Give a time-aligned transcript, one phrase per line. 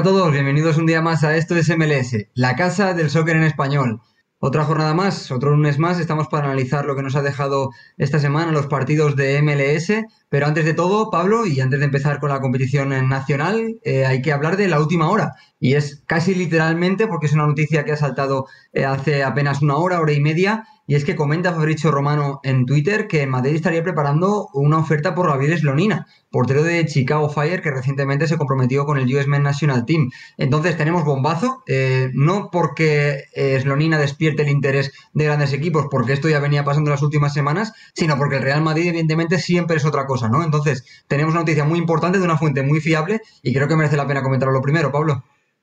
[0.00, 3.42] A todos, bienvenidos un día más a Esto es MLS, la casa del soccer en
[3.42, 4.00] español.
[4.38, 8.18] Otra jornada más, otro lunes más, estamos para analizar lo que nos ha dejado esta
[8.18, 9.92] semana los partidos de MLS.
[10.30, 14.22] Pero antes de todo, Pablo, y antes de empezar con la competición nacional, eh, hay
[14.22, 15.34] que hablar de la última hora.
[15.58, 19.76] Y es casi literalmente, porque es una noticia que ha saltado eh, hace apenas una
[19.76, 23.80] hora, hora y media, y es que comenta Fabricio Romano en Twitter que Madrid estaría
[23.80, 28.98] preparando una oferta por Javier Slonina, portero de Chicago Fire que recientemente se comprometió con
[28.98, 30.10] el US Men National Team.
[30.36, 33.22] Entonces tenemos bombazo, eh, no porque
[33.60, 37.72] Slonina despierte el interés de grandes equipos, porque esto ya venía pasando las últimas semanas,
[37.94, 40.42] sino porque el Real Madrid evidentemente siempre es otra cosa, ¿no?
[40.42, 43.96] Entonces tenemos una noticia muy importante de una fuente muy fiable y creo que merece
[43.96, 45.22] la pena comentarlo lo primero, Pablo.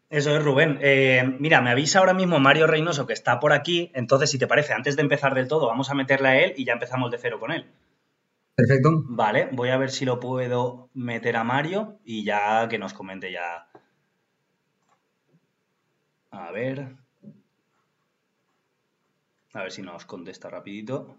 [0.09, 0.79] Eso es, Rubén.
[0.81, 4.47] Eh, mira, me avisa ahora mismo Mario Reynoso que está por aquí, entonces si te
[4.47, 7.17] parece, antes de empezar del todo, vamos a meterle a él y ya empezamos de
[7.17, 7.69] cero con él.
[8.55, 9.03] Perfecto.
[9.05, 13.31] Vale, voy a ver si lo puedo meter a Mario y ya que nos comente
[13.31, 13.67] ya.
[16.31, 16.95] A ver.
[19.53, 21.17] A ver si nos contesta rapidito.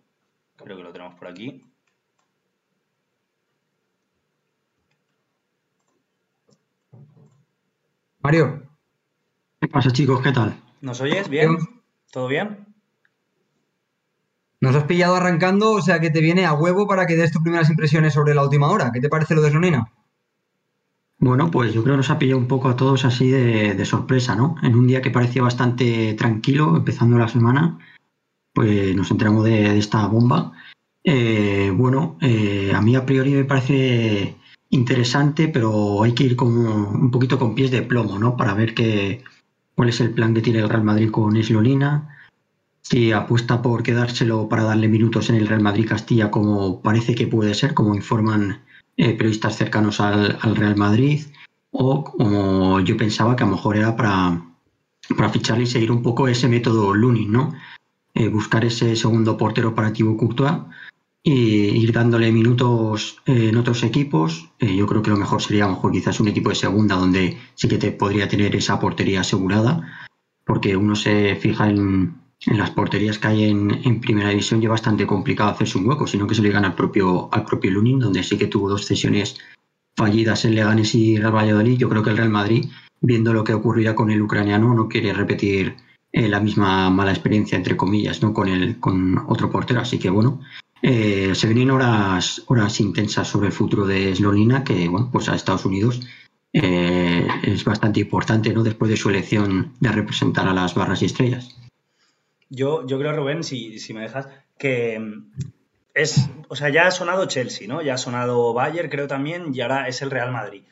[0.56, 1.62] Creo que lo tenemos por aquí.
[8.20, 8.67] Mario.
[9.60, 10.20] ¿Qué pasa, chicos?
[10.20, 10.56] ¿Qué tal?
[10.80, 11.28] ¿Nos oyes?
[11.28, 11.56] ¿Bien?
[12.12, 12.66] ¿Todo bien?
[14.60, 17.42] Nos has pillado arrancando, o sea que te viene a huevo para que des tus
[17.42, 18.92] primeras impresiones sobre la última hora.
[18.92, 19.92] ¿Qué te parece lo de Slonina?
[21.18, 24.36] Bueno, pues yo creo que nos ha pillado un poco a todos así de, sorpresa,
[24.36, 24.54] ¿no?
[24.62, 27.78] En un día que parecía bastante tranquilo, empezando la semana,
[28.52, 30.52] pues nos enteramos de, esta bomba.
[31.02, 34.36] Eh, bueno, eh, a mí a priori me parece
[34.70, 38.36] interesante, pero hay que ir como un poquito con pies de plomo, ¿no?
[38.36, 39.24] Para ver qué,
[39.78, 42.08] cuál es el plan que tiene el Real Madrid con Eslolina.
[42.82, 47.28] Si apuesta por quedárselo para darle minutos en el Real Madrid Castilla, como parece que
[47.28, 48.60] puede ser, como informan
[48.96, 51.20] eh, periodistas cercanos al, Real Madrid,
[51.70, 54.42] o como yo pensaba que a lo mejor era para,
[55.16, 57.54] para ficharle y seguir un poco ese método Lunin, ¿no?
[58.14, 60.54] Eh, buscar ese segundo portero operativo Courtois
[61.22, 64.50] y ir dándole minutos eh, en otros equipos.
[64.58, 66.96] Eh, yo creo que lo mejor sería a lo mejor quizás un equipo de segunda
[66.96, 70.08] donde sí que te podría tener esa portería asegurada,
[70.44, 75.06] porque uno se fija en, las porterías que hay en, primera división y es bastante
[75.06, 78.22] complicado hacerse un hueco, sino que se le gana al propio, al propio Lunin, donde
[78.22, 79.36] sí que tuvo dos cesiones
[79.96, 81.76] fallidas en Leganes y Real Valladolid.
[81.76, 82.66] Yo creo que el Real Madrid,
[83.00, 85.74] viendo lo que ocurrirá con el ucraniano, no quiere repetir
[86.12, 88.32] la misma mala experiencia, entre comillas, ¿no?
[88.32, 89.80] con, el, con otro portero.
[89.80, 90.40] Así que bueno,
[90.82, 95.34] eh, se vienen horas, horas intensas sobre el futuro de Slonina, que bueno, pues a
[95.34, 96.00] Estados Unidos
[96.52, 98.62] eh, es bastante importante, ¿no?
[98.62, 101.56] Después de su elección de representar a las barras y estrellas.
[102.48, 105.30] Yo, yo creo, Rubén, si, si me dejas, que mm,
[105.94, 107.82] es, o sea, ya ha sonado Chelsea, ¿no?
[107.82, 110.62] Ya ha sonado Bayern, creo también, y ahora es el Real Madrid.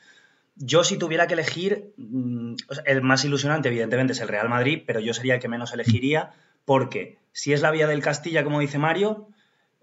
[0.55, 2.55] Yo si tuviera que elegir, mm,
[2.87, 6.33] el más ilusionante evidentemente es el Real Madrid, pero yo sería el que menos elegiría
[6.65, 9.29] porque si es la vía del Castilla, como dice Mario,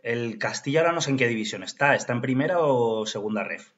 [0.03, 1.95] el Castilla ahora no sé en qué división está.
[1.95, 3.69] ¿Está en primera o segunda ref?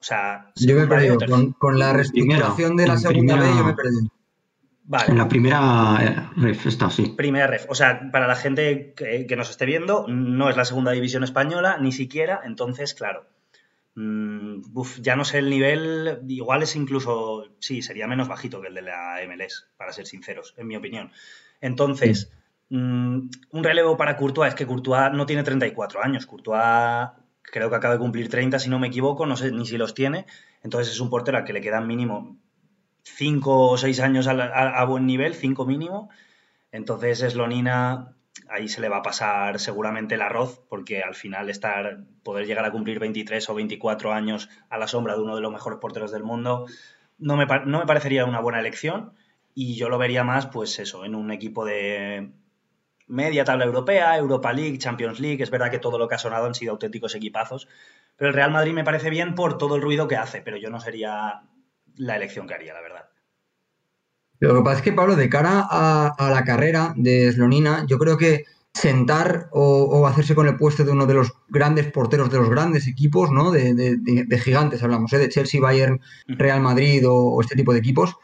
[0.00, 1.18] O sea, yo me he perdido.
[1.58, 4.10] Con, la reestructuración de la segunda vez yo me he perdido.
[4.84, 5.04] Vale.
[5.08, 7.14] En la primera eh, ref está así.
[7.16, 7.66] Primera ref.
[7.68, 11.76] O sea, para la gente que, nos esté viendo, no es la segunda división española,
[11.78, 12.40] ni siquiera.
[12.44, 13.26] Entonces, claro.
[13.94, 14.62] Mm,
[15.00, 16.20] ya no sé el nivel.
[16.26, 17.44] Igual es incluso.
[17.58, 21.12] Sí, sería menos bajito que el de la MLS, para ser sinceros, en mi opinión.
[21.60, 22.32] Entonces.
[22.70, 26.26] Mm, un relevo para Courtois es que Courtois no tiene 34 años.
[26.26, 27.10] Courtois
[27.42, 29.94] creo que acaba de cumplir 30, si no me equivoco, no sé ni si los
[29.94, 30.26] tiene.
[30.62, 32.36] Entonces es un portero al que le quedan mínimo
[33.02, 36.10] 5 o 6 años a, buen nivel, 5 mínimo.
[36.72, 38.14] Entonces Slonina
[38.48, 42.64] ahí se le va a pasar seguramente el arroz, porque al final estar, poder llegar
[42.64, 46.12] a cumplir 23 o 24 años a la sombra de uno de los mejores porteros
[46.12, 46.66] del mundo,
[47.18, 49.12] no me, no me parecería una buena elección.
[49.54, 52.30] Y yo lo vería más, pues eso, en un equipo de
[53.10, 55.42] media tabla europea, Europa League, Champions League.
[55.42, 57.68] Es verdad que todo lo que ha sonado han sido auténticos equipazos.
[58.16, 60.70] Pero el Real Madrid me parece bien por todo el ruido que hace, pero yo
[60.70, 61.42] no sería
[61.96, 63.08] la elección que haría, la verdad.
[64.40, 68.16] Lo que pasa es que, Pablo, de cara a, la carrera de Slonina, yo creo
[68.16, 72.48] que sentar o, hacerse con el puesto de uno de los grandes porteros de los
[72.48, 73.50] grandes equipos, ¿no?
[73.50, 75.18] De, gigantes hablamos, ¿eh?
[75.18, 78.16] de Chelsea, Bayern, Real Madrid o, este tipo de equipos,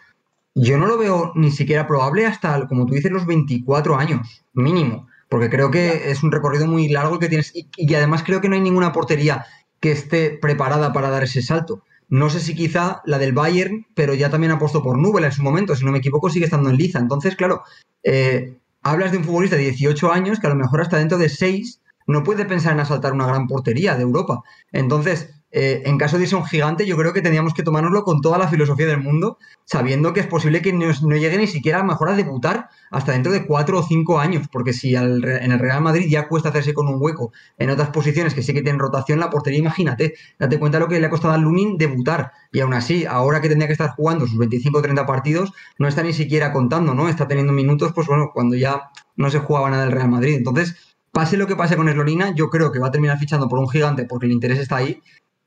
[0.59, 5.07] yo no lo veo ni siquiera probable hasta, como tú dices, los 24 años, mínimo.
[5.29, 7.53] Porque creo que es un recorrido muy largo que tienes.
[7.55, 9.45] Y, además creo que no hay ninguna portería
[9.81, 11.83] que esté preparada para dar ese salto.
[12.09, 15.33] No sé si quizá la del Bayern, pero ya también ha puesto por Nubel en
[15.33, 15.77] su momento.
[15.77, 17.01] Si no me equivoco, sigue estando en liza.
[17.01, 17.63] Entonces, claro,
[18.03, 21.29] eh, hablas de un futbolista de 18 años que a lo mejor hasta dentro de
[21.29, 24.41] 6 no puede pensar en asaltar una gran portería de Europa.
[24.73, 28.21] Entonces, eh, en caso de irse un gigante, yo creo que tendríamos que tomárnoslo con
[28.21, 31.83] toda la filosofía del mundo, sabiendo que es posible que no, llegue ni siquiera a
[31.83, 35.81] mejor a debutar hasta dentro de cuatro o cinco años, porque si en el Real
[35.81, 39.19] Madrid ya cuesta hacerse con un hueco en otras posiciones que sí que tienen rotación,
[39.19, 42.75] la portería, imagínate, date cuenta lo que le ha costado a Lunin debutar, y aún
[42.75, 46.13] así, ahora que tendría que estar jugando sus 25 o 30 partidos, no está ni
[46.13, 47.09] siquiera contando, ¿no?
[47.09, 50.35] Está teniendo minutos, pues bueno, cuando ya no se jugaba nada del Real Madrid.
[50.35, 50.77] Entonces,
[51.13, 53.71] pase lo que pase con Eslorina, yo creo que va a terminar fichando por un
[53.71, 55.01] gigante porque el interés está ahí.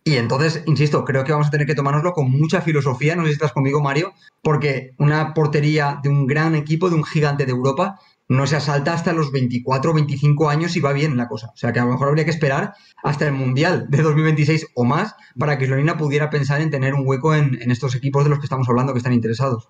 [0.04, 3.30] Y entonces, insisto, creo que vamos a tener que tomárnoslo con mucha filosofía, no sé
[3.30, 7.52] si estás conmigo, Mario, porque una portería de un gran equipo, de un gigante de
[7.52, 8.00] Europa,
[8.30, 11.52] no se asalta hasta los 24 o 25 años y va bien la cosa.
[11.54, 12.74] O sea que a lo mejor habría que esperar
[13.04, 17.06] hasta el Mundial de 2026 o más para que Eslorina pudiera pensar en tener un
[17.06, 19.70] hueco en, en estos equipos de los que estamos hablando que están interesados.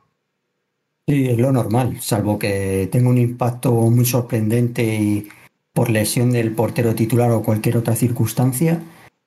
[1.07, 5.27] Sí, es lo normal, salvo que tenga un impacto muy sorprendente y
[5.73, 8.79] por lesión del portero titular o cualquier otra circunstancia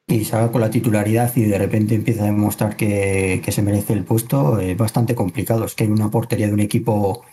[0.06, 4.04] y salga con la titularidad y de repente empieza a demostrar que, se merece el
[4.04, 5.64] puesto, es bastante complicado.
[5.64, 7.24] Es que hay una portería de un equipo,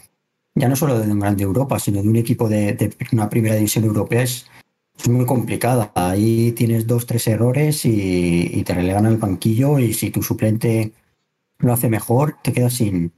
[0.56, 3.86] ya no solo de un grande Europa, sino de un equipo de, una primera división
[3.86, 4.48] europea, es,
[5.10, 5.92] muy complicada.
[5.96, 10.92] Ahí tienes dos, tres errores y, te relegan al banquillo y si tu suplente
[11.60, 13.14] lo hace mejor, te quedas sin,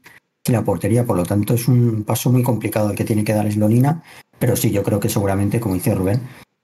[0.45, 1.05] la portería.
[1.05, 4.03] Por lo tanto, es un paso muy complicado el que tiene que dar Eslonina.
[4.39, 6.21] Pero sí, yo creo que seguramente, como dice Rubén,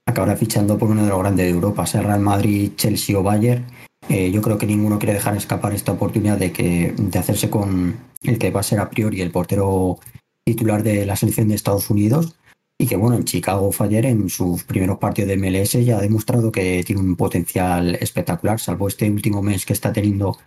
[0.08, 3.66] acabará fichando por uno de los grandes de Europa, sea Real Madrid, Chelsea o Bayern.
[4.08, 7.94] Eh, yo creo que ninguno quiere dejar escapar esta oportunidad de, que, de hacerse con
[8.22, 9.98] el que va a ser a priori el portero
[10.44, 12.36] titular de la selección de Estados Unidos.
[12.78, 16.50] Y que bueno, en Chicago Fire en sus primeros partidos de MLS ya ha demostrado
[16.50, 20.38] que tiene un potencial espectacular, salvo este último mes que está teniendo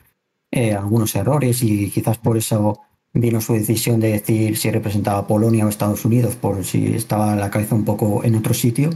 [0.49, 2.79] eh, algunos errores y quizás por eso
[3.13, 7.51] vino su decisión de decir si representaba Polonia o Estados Unidos, por si estaba la
[7.51, 8.89] cabeza un poco en otro sitio.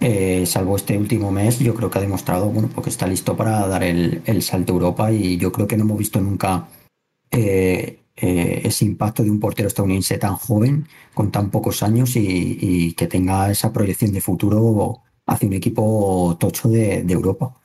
[0.00, 3.66] Eh, salvo este último mes, yo creo que ha demostrado bueno, porque está listo para
[3.68, 6.68] dar el, salto a Europa y yo creo que no hemos visto nunca
[7.30, 12.94] eh, eh, ese impacto de un portero estadounidense tan joven, con tan pocos años y,
[12.94, 17.60] que tenga esa proyección de futuro hacia un equipo tocho de Europa.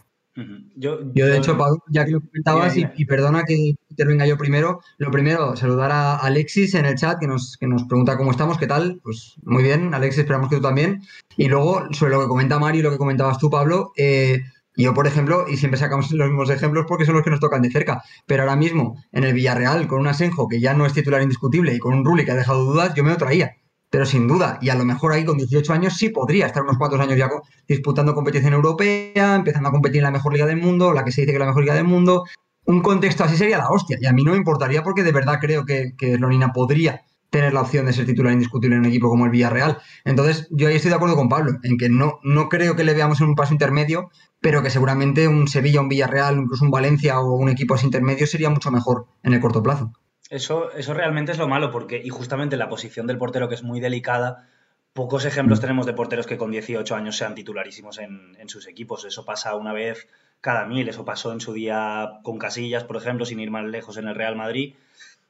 [0.75, 5.09] Yo, de hecho, Pablo, ya que lo comentabas, y, perdona que intervenga yo primero, lo
[5.09, 8.67] primero, saludar a Alexis en el chat que nos, que nos pregunta cómo estamos, qué
[8.67, 8.99] tal.
[9.01, 11.01] Pues muy bien, Alexis, esperamos que tú también.
[11.37, 14.41] Y luego, sobre lo que comenta Mario y lo que comentabas tú, Pablo, eh,
[14.75, 17.61] yo, por ejemplo, y siempre sacamos los mismos ejemplos porque son los que nos tocan
[17.61, 20.91] de cerca, pero ahora mismo en el Villarreal, con un Asenjo que ya no es
[20.91, 23.55] titular indiscutible y con un Rulli que ha dejado dudas, yo me lo traía
[23.95, 26.77] pero sin duda, y a lo mejor ahí con 18 años sí podría estar unos
[26.77, 27.30] cuantos años ya
[27.65, 31.21] disputando competición europea, empezando a competir en la mejor liga del mundo, la que se
[31.21, 32.25] dice que es la mejor liga del mundo.
[32.65, 35.38] Un contexto así sería la hostia, y a mí no me importaría porque de verdad
[35.39, 39.07] creo que, que Lorina podría tener la opción de ser titular indiscutible en un equipo
[39.07, 39.77] como el Villarreal.
[40.03, 42.94] Entonces, yo ahí estoy de acuerdo con Pablo, en que no, no creo que le
[42.94, 44.09] veamos en un paso intermedio,
[44.42, 48.27] pero que seguramente un Sevilla, un Villarreal, incluso un Valencia o un equipo así intermedio
[48.27, 49.94] sería mucho mejor en el corto plazo.
[50.30, 53.63] Eso, eso realmente es lo malo, porque, y justamente la posición del portero, que es
[53.63, 54.48] muy delicada,
[54.95, 55.62] pocos ejemplos mm.
[55.62, 59.06] tenemos de porteros que con 18 años sean titularísimos en, sus equipos.
[59.06, 60.07] Eso pasa una vez
[60.42, 63.98] cada mil, eso pasó en su día con Casillas, por ejemplo, sin ir más lejos
[63.98, 64.75] en el Real Madrid.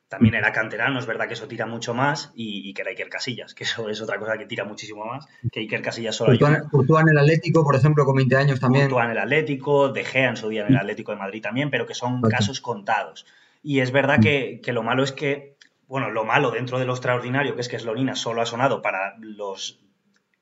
[0.08, 3.56] También era canterano, es verdad que eso tira mucho más, y, que era Iker Casillas,
[3.56, 6.38] que eso es otra cosa que tira muchísimo más, que Iker Casillas solo
[6.70, 8.86] Courtois en el Atlético, por ejemplo, con 20 años también.
[8.86, 11.72] Courtois en el Atlético, De Gea en su día en el Atlético de Madrid también,
[11.72, 13.26] pero que son casos contados.
[13.68, 15.58] Y es verdad que, lo malo es que,
[15.88, 19.16] bueno, lo malo dentro de lo extraordinario, que es que Slonina solo ha sonado para
[19.20, 19.84] los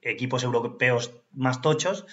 [0.01, 2.06] equipos europeos más tochos,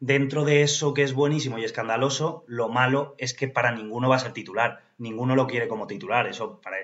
[0.00, 4.16] dentro de eso que es buenísimo y escandaloso, lo malo es que para ninguno va
[4.16, 4.82] a ser titular.
[4.98, 6.78] Ninguno lo quiere como titular, eso para,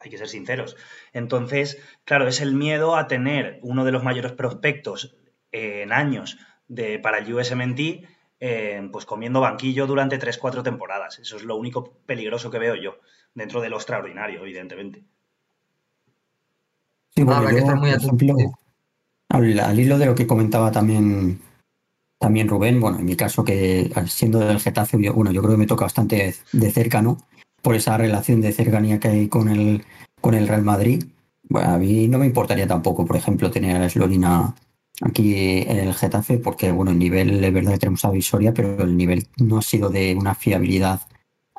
[0.00, 0.76] hay que ser sinceros.
[1.14, 5.16] Entonces, claro, es el miedo a tener uno de los mayores prospectos
[5.50, 6.36] en años
[6.68, 8.04] de, para el USMNT
[8.46, 11.18] eh, pues comiendo banquillo durante 3-4 temporadas.
[11.18, 12.96] Eso es lo único peligroso que veo yo,
[13.34, 15.02] dentro de lo extraordinario, evidentemente.
[17.16, 17.48] Sí, bueno,
[19.30, 21.40] al, hilo de lo que comentaba también,
[22.18, 25.66] también Rubén, bueno, en mi caso que siendo del Getafe, bueno, yo creo que me
[25.66, 27.16] toca bastante de cerca, ¿no?
[27.62, 29.86] Por esa relación de cercanía que hay con el,
[30.20, 31.02] con el Real Madrid.
[31.48, 34.54] Bueno, a mí no me importaría tampoco, por ejemplo, tener a Slorina
[35.00, 38.82] aquí en el Getafe, porque bueno, el nivel es verdad que tenemos a Visoria, pero
[38.82, 41.00] el nivel no ha sido de una fiabilidad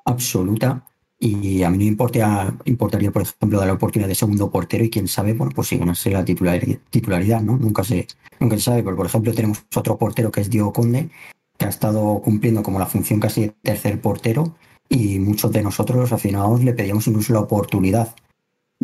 [0.05, 0.85] absoluta.
[1.17, 4.89] Y a mí no importaría, importaría, por ejemplo, dar la oportunidad de segundo portero y
[4.89, 7.57] quién sabe, bueno, pues si ganarse la titularidad, ¿no?
[7.57, 8.05] Nunca se,
[8.39, 11.09] nunca se sabe, pero por ejemplo tenemos otro portero que es Diego Conde,
[11.57, 14.55] que ha estado cumpliendo como la función casi de tercer portero
[14.89, 18.13] y muchos de nosotros los aficionados le pedíamos incluso la oportunidad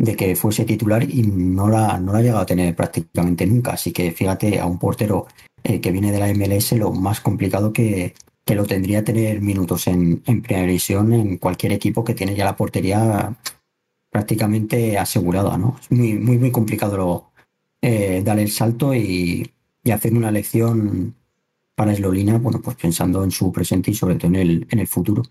[0.02, 3.74] de que fuese titular y no la, no la ha llegado a tener prácticamente nunca.
[3.74, 5.28] Así que fíjate, a un portero
[5.62, 8.12] eh, que viene de la MLS, lo más complicado que,
[8.44, 12.44] que lo tendría tener minutos en, en primera división en cualquier equipo que tiene ya
[12.44, 13.32] la portería
[14.10, 15.76] prácticamente asegurada, ¿no?
[15.80, 17.32] Es muy, muy, muy complicado lo,
[17.80, 19.48] eh, dar el salto y,
[19.92, 21.14] hacer una lección
[21.76, 24.86] para Eslolina, bueno, pues pensando en su presente y sobre todo en el, en el
[24.86, 25.22] futuro.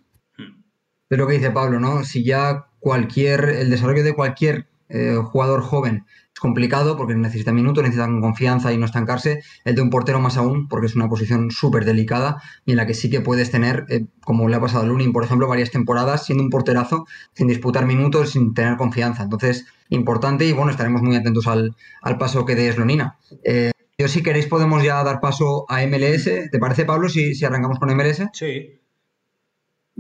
[1.10, 2.04] Es lo que dice Pablo, ¿no?
[2.04, 7.84] Si ya cualquier, el desarrollo de cualquier eh, jugador joven es complicado porque necesita minutos,
[7.84, 9.42] necesita confianza y no estancarse.
[9.64, 12.86] El de un portero más aún, porque es una posición súper delicada y en la
[12.86, 15.72] que sí que puedes tener, eh, como le ha pasado a Lunin, por ejemplo, varias
[15.72, 19.24] temporadas siendo un porterazo, sin disputar minutos, sin tener confianza.
[19.24, 21.76] Entonces, importante y bueno, estaremos muy atentos al,
[22.20, 23.18] paso que dé Slonina.
[23.44, 26.50] Eh, yo, si queréis, podemos ya dar paso a MLS.
[26.52, 28.24] ¿Te parece, Pablo, si, si arrancamos con MLS?
[28.34, 28.81] Sí.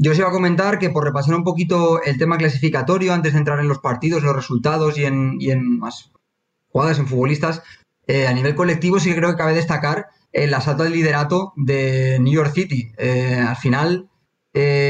[0.03, 3.37] Yo os iba a comentar que por repasar un poquito el tema clasificatorio antes de
[3.37, 6.09] entrar en los partidos, los resultados y en, más
[6.69, 7.61] jugadas en futbolistas,
[8.07, 12.17] eh, a nivel colectivo sí que creo que cabe destacar el asalto del liderato de
[12.19, 12.91] New York City.
[12.97, 14.09] Eh, al final
[14.55, 14.89] eh,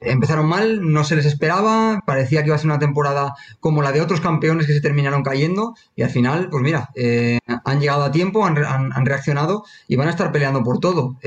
[0.00, 3.92] empezaron mal, no se les esperaba, parecía que iba a ser una temporada como la
[3.92, 6.88] de otros campeones que se terminaron cayendo y al final, pues mira,
[7.66, 11.18] han llegado a tiempo, han, han, reaccionado y van a estar peleando por todo.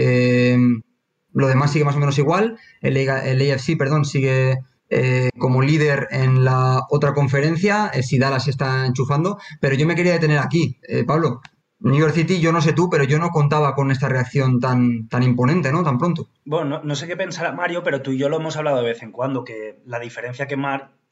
[1.33, 2.57] Lo demás sigue más o menos igual.
[2.81, 4.59] El, el perdón, sigue
[4.89, 7.89] eh, como líder en la otra conferencia.
[7.93, 9.37] El si Dallas está enchufando.
[9.59, 11.41] Pero yo me quería detener aquí, eh, Pablo.
[11.79, 15.07] New York City, yo no sé tú, pero yo no contaba con esta reacción tan,
[15.07, 15.83] tan imponente, ¿no?
[15.83, 16.29] Tan pronto.
[16.45, 19.01] Bueno, no, sé qué pensará Mario, pero tú y yo lo hemos hablado de vez
[19.01, 20.57] en cuando, que la diferencia que,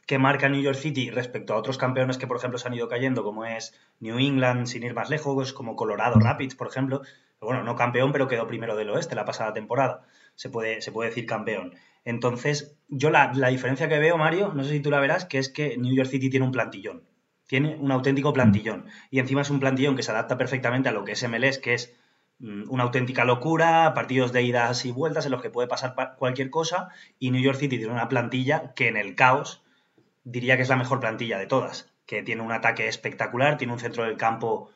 [0.05, 2.87] que marca New York City respecto a otros campeones que, por ejemplo, se han ido
[2.87, 7.01] cayendo, como es New England, sin ir más lejos, como Colorado Rapids, por ejemplo,
[7.41, 10.01] bueno, no campeón, pero quedó primero del oeste la pasada temporada.
[10.35, 11.73] Se puede, se puede decir campeón.
[12.05, 15.49] Entonces, yo la, diferencia que veo, Mario, no sé si tú la verás, que es
[15.49, 17.03] que New York City tiene un plantillón.
[17.47, 18.85] Tiene un auténtico plantillón.
[19.09, 21.73] Y encima es un plantillón que se adapta perfectamente a lo que es MLS, que
[21.73, 21.95] es
[22.39, 26.49] mm, una auténtica locura, partidos de idas y vueltas en los que puede pasar cualquier
[26.49, 26.89] cosa.
[27.19, 29.63] Y New York City tiene una plantilla que en el caos
[30.23, 31.91] diría que es la mejor plantilla de todas.
[32.05, 34.71] Que tiene un ataque espectacular, tiene un centro del campo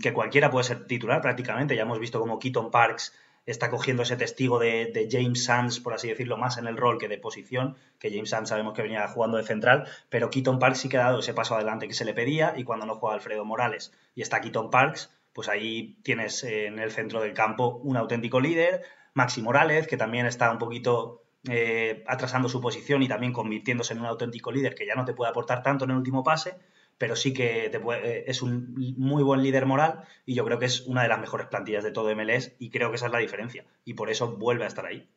[0.00, 1.76] que cualquiera puede ser titular prácticamente.
[1.76, 3.12] Ya hemos visto como Keaton Parks
[3.50, 7.08] está cogiendo ese testigo de, James Sands, por así decirlo, más en el rol que
[7.08, 10.88] de posición, que James Sands sabemos que venía jugando de central, pero Keaton Parks sí
[10.90, 13.46] que ha dado ese paso adelante que se le pedía y cuando no juega Alfredo
[13.46, 17.96] Morales y está Keaton Parks, pues ahí tienes eh, en el centro del campo un
[17.96, 18.82] auténtico líder,
[19.14, 24.00] Maxi Morales, que también está un poquito eh, atrasando su posición y también convirtiéndose en
[24.00, 26.58] un auténtico líder que ya no te puede aportar tanto en el último pase,
[26.98, 30.82] pero sí que eh, es un muy buen líder moral y yo creo que es
[30.86, 33.64] una de las mejores plantillas de todo MLS y creo que esa es la diferencia
[33.84, 35.08] y por eso vuelve a estar ahí.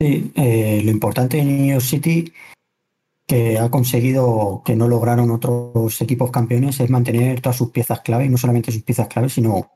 [0.00, 2.32] Sí, eh, lo importante de New York City
[3.26, 8.24] que ha conseguido que no lograron otros equipos campeones es mantener todas sus piezas clave
[8.24, 9.70] y no solamente sus piezas clave sino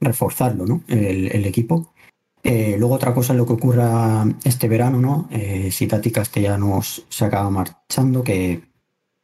[0.00, 0.82] reforzarlo, ¿no?
[0.88, 1.94] El, equipo.
[2.42, 5.28] Eh, luego otra cosa es lo que ocurra este verano, ¿no?
[5.70, 8.60] si Tati Castellanos se acaba marchando, que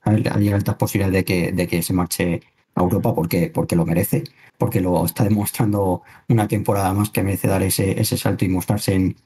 [0.05, 2.41] hay altas posibilidades de que, de que se marche
[2.75, 4.25] a Europa porque, porque lo merece,
[4.59, 8.95] porque lo está demostrando una temporada más que merece dar ese, ese salto y mostrarse
[8.95, 9.17] en,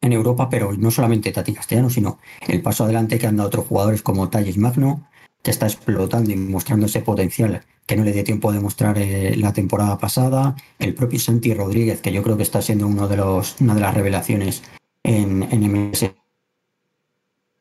[0.00, 3.66] en Europa, pero no solamente Tati Castellano, sino el paso adelante que han dado otros
[3.66, 5.08] jugadores como Talles Magno,
[5.42, 9.36] que está explotando y mostrando ese potencial que no le dio tiempo de mostrar eh,
[9.36, 13.16] la temporada pasada, el propio Santi Rodríguez, que yo creo que está siendo uno de
[13.16, 14.62] los, una de las revelaciones
[15.02, 15.62] en, en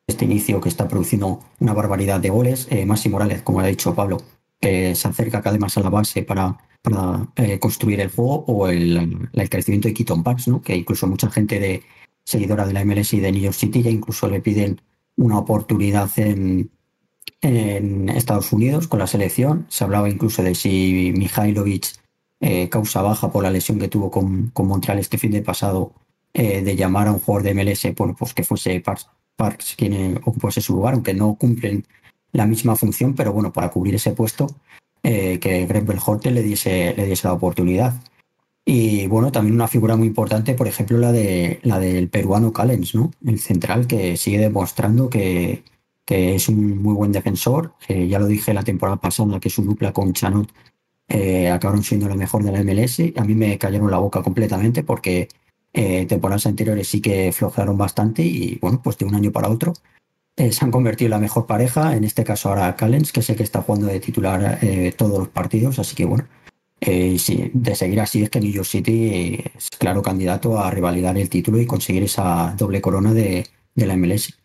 [0.09, 2.67] este inicio que está produciendo una barbaridad de goles.
[2.69, 4.17] Eh, Morales, como ha dicho Pablo,
[4.61, 6.57] se acerca cada vez más a la base para,
[7.35, 10.61] eh, construir el juego o el, crecimiento de Keaton Parks, ¿no?
[10.61, 11.83] que incluso mucha gente de
[12.23, 14.81] seguidora de la MLS y de New York City ya incluso le piden
[15.15, 16.69] una oportunidad en,
[17.41, 19.65] en Estados Unidos con la selección.
[19.69, 21.99] Se hablaba incluso de si Mihailovic,
[22.41, 25.93] eh, causa baja por la lesión que tuvo con, con Montreal este fin de pasado,
[26.33, 29.07] eh, de llamar a un jugador de MLS, bueno, pues que fuese Parks
[29.39, 31.85] Parks quien ocupase su lugar, aunque no cumplen
[32.33, 34.47] la misma función, pero bueno, para cubrir ese puesto,
[35.01, 37.93] eh, que Greg Belhorte le diese, le diese la oportunidad.
[38.65, 42.93] Y bueno, también una figura muy importante, por ejemplo, la, de, la del peruano Callens,
[42.93, 43.11] ¿no?
[43.25, 45.63] El central que sigue demostrando que,
[46.05, 47.73] es un muy buen defensor.
[47.87, 50.51] Eh, ya lo dije la temporada pasada que su dupla con Chanot
[51.07, 52.99] eh, acabaron siendo la mejor de la MLS.
[53.15, 55.29] A mí me cayeron la boca completamente porque
[55.73, 59.73] eh, temporadas anteriores sí que flojaron bastante y bueno, pues de un año para otro
[60.35, 61.95] eh, se han convertido en la mejor pareja.
[61.95, 65.27] En este caso ahora Callens, que sé que está jugando de titular eh, todos los
[65.29, 66.27] partidos, así que bueno,
[66.81, 71.29] sí, de seguir así es que New York City es claro candidato a revalidar el
[71.29, 73.45] título y conseguir esa doble corona de,
[73.75, 74.38] la MLS.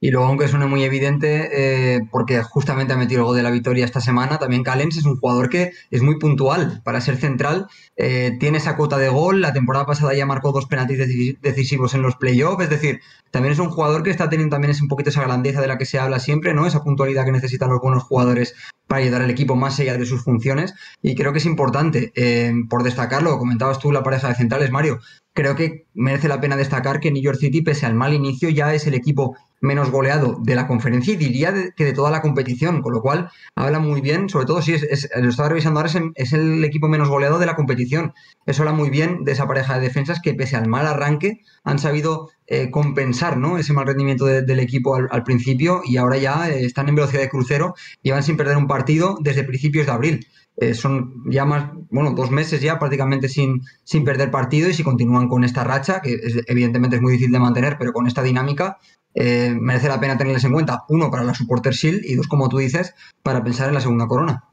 [0.00, 3.50] Y luego, aunque suene muy evidente, eh, porque justamente ha metido el gol de la
[3.50, 7.68] victoria esta semana, también Callens es un jugador que es muy puntual para ser central.
[7.96, 9.40] Eh, tiene esa cuota de gol.
[9.40, 12.64] La temporada pasada ya marcó dos penaltis decisivos en los playoffs.
[12.64, 15.68] Es decir, también es un jugador que está teniendo también un poquito esa grandeza de
[15.68, 16.66] la que se habla siempre, ¿no?
[16.66, 18.54] Esa puntualidad que necesitan los buenos jugadores
[18.86, 20.74] para ayudar al equipo más allá de sus funciones.
[21.02, 25.00] Y creo que es importante, eh, por destacarlo, comentabas tú la pareja de centrales, Mario.
[25.32, 28.72] Creo que merece la pena destacar que New York City, pese al mal inicio, ya
[28.74, 32.82] es el equipo menos goleado de la conferencia y diría que de toda la competición,
[32.82, 36.32] con lo cual habla muy bien, sobre todo si es, lo estaba revisando ahora, es,
[36.32, 38.12] el equipo menos goleado de la competición.
[38.46, 41.78] Eso habla muy bien de esa pareja de defensas que pese al mal arranque han
[41.78, 43.56] sabido eh, compensar ¿no?
[43.56, 47.30] ese mal rendimiento del equipo al, principio y ahora ya eh, están en velocidad de
[47.30, 50.26] crucero y van sin perder un partido desde principios de abril.
[50.56, 54.84] Eh, son ya más, bueno, dos meses ya prácticamente sin, sin perder partido y si
[54.84, 58.78] continúan con esta racha, que evidentemente es muy difícil de mantener, pero con esta dinámica,
[59.14, 62.48] eh, merece la pena tenerles en cuenta, uno, para la Supporter Shield y dos, como
[62.48, 64.44] tú dices, para pensar en la segunda corona.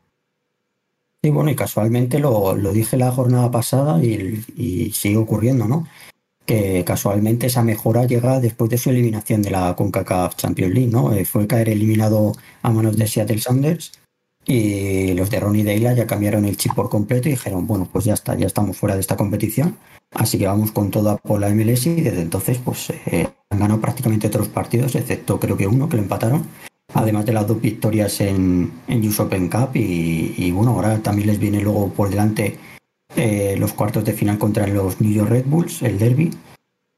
[1.24, 5.88] Sí, bueno, y casualmente lo, dije la jornada pasada y, sigue ocurriendo, ¿no?
[6.48, 11.14] Que casualmente esa mejora llega después de su eliminación de la CONCACAF Champions League, ¿no?
[11.14, 14.01] Eh, fue caer eliminado a manos de Seattle Sanders
[14.46, 18.06] y los de Ronnie Deila ya cambiaron el chip por completo y dijeron, bueno, pues
[18.06, 19.78] ya está, ya estamos fuera de esta competición,
[20.12, 23.82] así que vamos con toda por la MLS y desde entonces pues eh, han ganado
[23.82, 26.48] prácticamente todos los partidos, excepto creo que uno que lo empataron,
[26.94, 31.40] además de las dos victorias en, en US Open Cup y, bueno, ahora también les
[31.40, 32.58] viene luego por delante
[33.16, 36.32] eh, los cuartos de final contra los New York Red Bulls, el derby.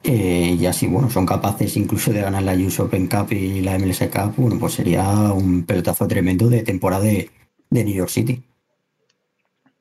[0.04, 3.78] Eh, y así, bueno, son capaces incluso de ganar la US Open Cup y la
[3.80, 7.30] MLS Cup, bueno, pues sería un pelotazo tremendo de temporada de,
[7.70, 8.44] New York City.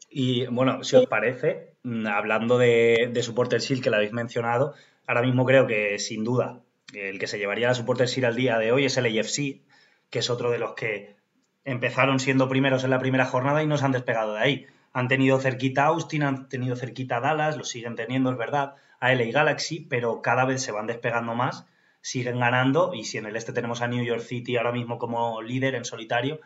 [0.09, 4.75] Y bueno, si os parece, mm, hablando de, de Supporter Shield que lo habéis mencionado,
[5.07, 6.63] ahora mismo creo que sin duda
[6.95, 9.63] el que se llevaría la Supporter Shield al día de hoy es el AFC,
[10.11, 11.17] que es otro de los que
[11.65, 14.67] empezaron siendo primeros en la primera jornada y no se han despegado de ahí.
[14.93, 19.33] Han tenido cerquita Austin, han tenido cerquita Dallas, lo siguen teniendo, es verdad, a LA
[19.33, 21.67] Galaxy, pero cada vez se van despegando más,
[22.03, 25.43] siguen ganando y si en el este tenemos a New York City ahora mismo como
[25.43, 26.41] líder en solitario,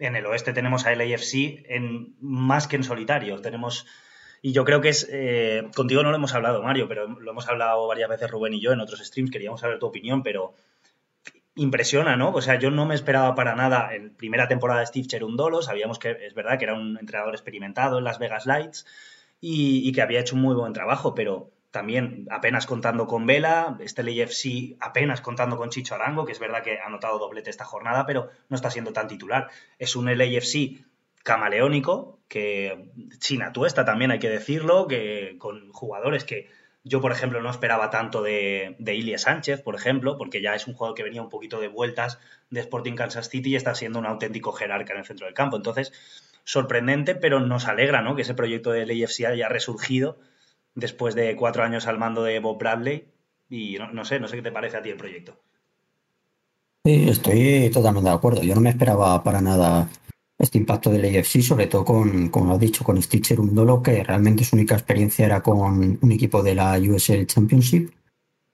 [0.00, 3.40] en el oeste tenemos a LAFC en, más que en solitario.
[3.40, 3.86] Tenemos,
[4.42, 7.46] y yo creo que es, eh, contigo no lo hemos hablado, Mario, pero lo hemos
[7.48, 10.54] hablado varias veces Rubén y yo en otros streams, queríamos saber tu opinión, pero
[11.54, 12.32] impresiona, ¿no?
[12.32, 16.00] O sea, yo no me esperaba para nada en primera temporada de Steve Cherundolo, sabíamos
[16.00, 18.86] que es verdad que era un entrenador experimentado en Las Vegas Lights
[19.40, 23.78] y, y que había hecho un muy buen trabajo, pero también apenas contando con Vela,
[23.80, 27.64] este FC apenas contando con Chicho Arango, que es verdad que ha anotado doblete esta
[27.64, 29.48] jornada, pero no está siendo tan titular.
[29.78, 30.84] Es un LAFC
[31.22, 36.50] camaleónico, que sin atuesta también hay que decirlo, que con jugadores que
[36.84, 40.74] yo, por ejemplo, no esperaba tanto de, de Sánchez, por ejemplo, porque ya es un
[40.74, 42.18] jugador que venía un poquito de vueltas
[42.50, 45.56] de Sporting Kansas City y está siendo un auténtico jerarca en el centro del campo.
[45.56, 45.92] Entonces,
[46.44, 48.14] sorprendente, pero nos alegra ¿no?
[48.14, 50.18] que ese proyecto de LAFC haya resurgido
[50.74, 53.08] después de cuatro años al mando de Bob Bradley.
[53.48, 55.38] Y no, sé, no sé qué te parece a ti el proyecto.
[56.84, 58.42] Sí, estoy totalmente de acuerdo.
[58.42, 59.88] Yo no me esperaba para nada
[60.38, 64.42] este impacto del AFC, sobre todo con, como has dicho, con Stitcher Undolo, que realmente
[64.42, 67.92] su única experiencia era con un equipo de la USL Championship,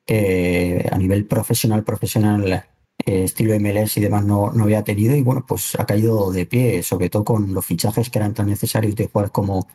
[0.04, 2.66] que a nivel profesional, profesional,
[3.06, 6.44] eh, estilo MLS y demás no, no había tenido, y bueno, pues ha caído de
[6.44, 9.66] pie, sobre todo con los fichajes que eran tan necesarios de jugar como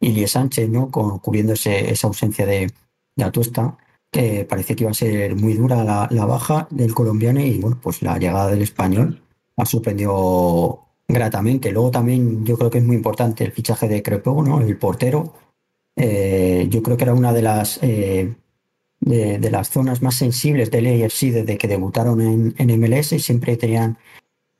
[0.00, 0.90] Ilie Sánchez, ¿no?
[0.90, 2.70] Con, cubriendo esa ausencia de,
[3.16, 3.76] de, Atuesta,
[4.10, 8.02] que parece que iba a ser muy dura la, baja del colombiano y bueno, pues
[8.02, 9.22] la llegada del español
[9.56, 11.72] ha sorprendido gratamente.
[11.72, 14.60] Luego también yo creo que es muy importante el fichaje de Crepo, ¿no?
[14.60, 15.34] El portero.
[15.96, 18.34] Eh, yo creo que era una de las eh,
[19.00, 23.56] de, las zonas más sensibles del AFC desde que debutaron en, en MLS y siempre
[23.56, 23.98] tenían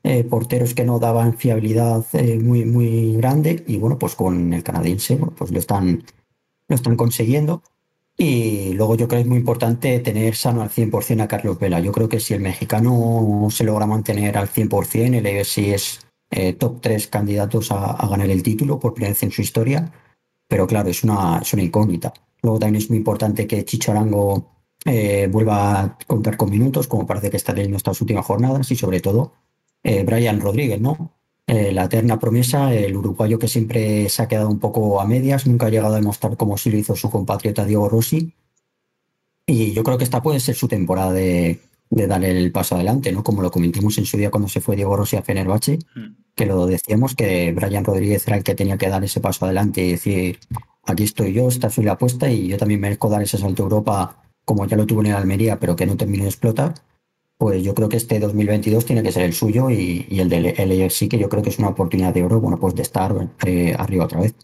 [0.08, 4.62] eh, porteros que no daban fiabilidad eh, muy, muy grande y bueno, pues con el
[4.62, 6.04] canadiense pues lo están,
[6.68, 7.60] lo están consiguiendo.
[8.16, 11.80] Y luego yo creo que es muy importante tener sano al 100% a Carlos Vela.
[11.80, 16.52] Yo creo que si el mexicano se logra mantener al 100%, el AFC es eh,
[16.52, 19.92] top 3 candidatos a, ganar el título por primera vez en su historia.
[20.46, 22.14] Pero claro, es una, es una incógnita.
[22.42, 24.52] Luego también es muy importante que Chicho Arango
[25.32, 29.00] vuelva a contar con minutos, como parece que está teniendo estas últimas jornadas, y sobre
[29.00, 29.32] todo
[29.86, 31.12] eh, Brian Rodríguez, ¿no?
[31.46, 35.46] Eh, la eterna promesa, el uruguayo que siempre se ha quedado un poco a medias,
[35.46, 38.34] nunca ha llegado a demostrar como sí lo hizo su compatriota Diego Rossi.
[39.46, 43.12] Y yo creo que esta puede ser su temporada de, de dar el paso adelante,
[43.12, 43.22] ¿no?
[43.22, 46.16] Como lo comentamos en su día cuando se fue Diego Rossi a Fenerbahce, hmm.
[46.34, 49.84] que lo decíamos que Brian Rodríguez era el que tenía que dar ese paso adelante
[49.84, 50.40] y decir,
[50.82, 53.66] aquí estoy yo, esta soy la apuesta y yo también merezco dar ese salto a
[53.66, 56.74] Europa como ya lo tuvo en el Almería, pero que no terminó de explotar.
[57.38, 61.08] Pues yo creo que este 2022 tiene que ser el suyo y, el del LFC,
[61.08, 64.04] que yo creo que es una oportunidad de oro, bueno, pues de estar eh, arriba
[64.04, 64.34] otra vez.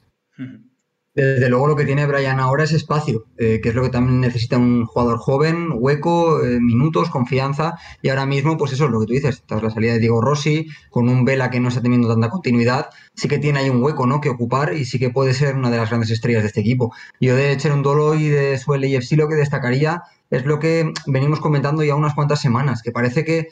[1.15, 4.21] Desde luego lo que tiene Brian ahora es espacio, eh, que es lo que también
[4.21, 9.01] necesita un jugador joven, hueco, eh, minutos, confianza, y ahora mismo, pues eso es lo
[9.01, 11.83] que tú dices, tras la salida de Diego Rossi, con un Vela que no está
[11.83, 15.11] teniendo tanta continuidad, sí que tiene ahí un hueco, ¿no?, que ocupar y sí que
[15.11, 16.95] puede ser una de las grandes estrellas de este equipo.
[17.21, 21.85] Yo de Cherundolo y de su LFC lo que destacaría es lo que venimos comentando
[21.85, 23.49] ya unas cuantas semanas, que parece que eh,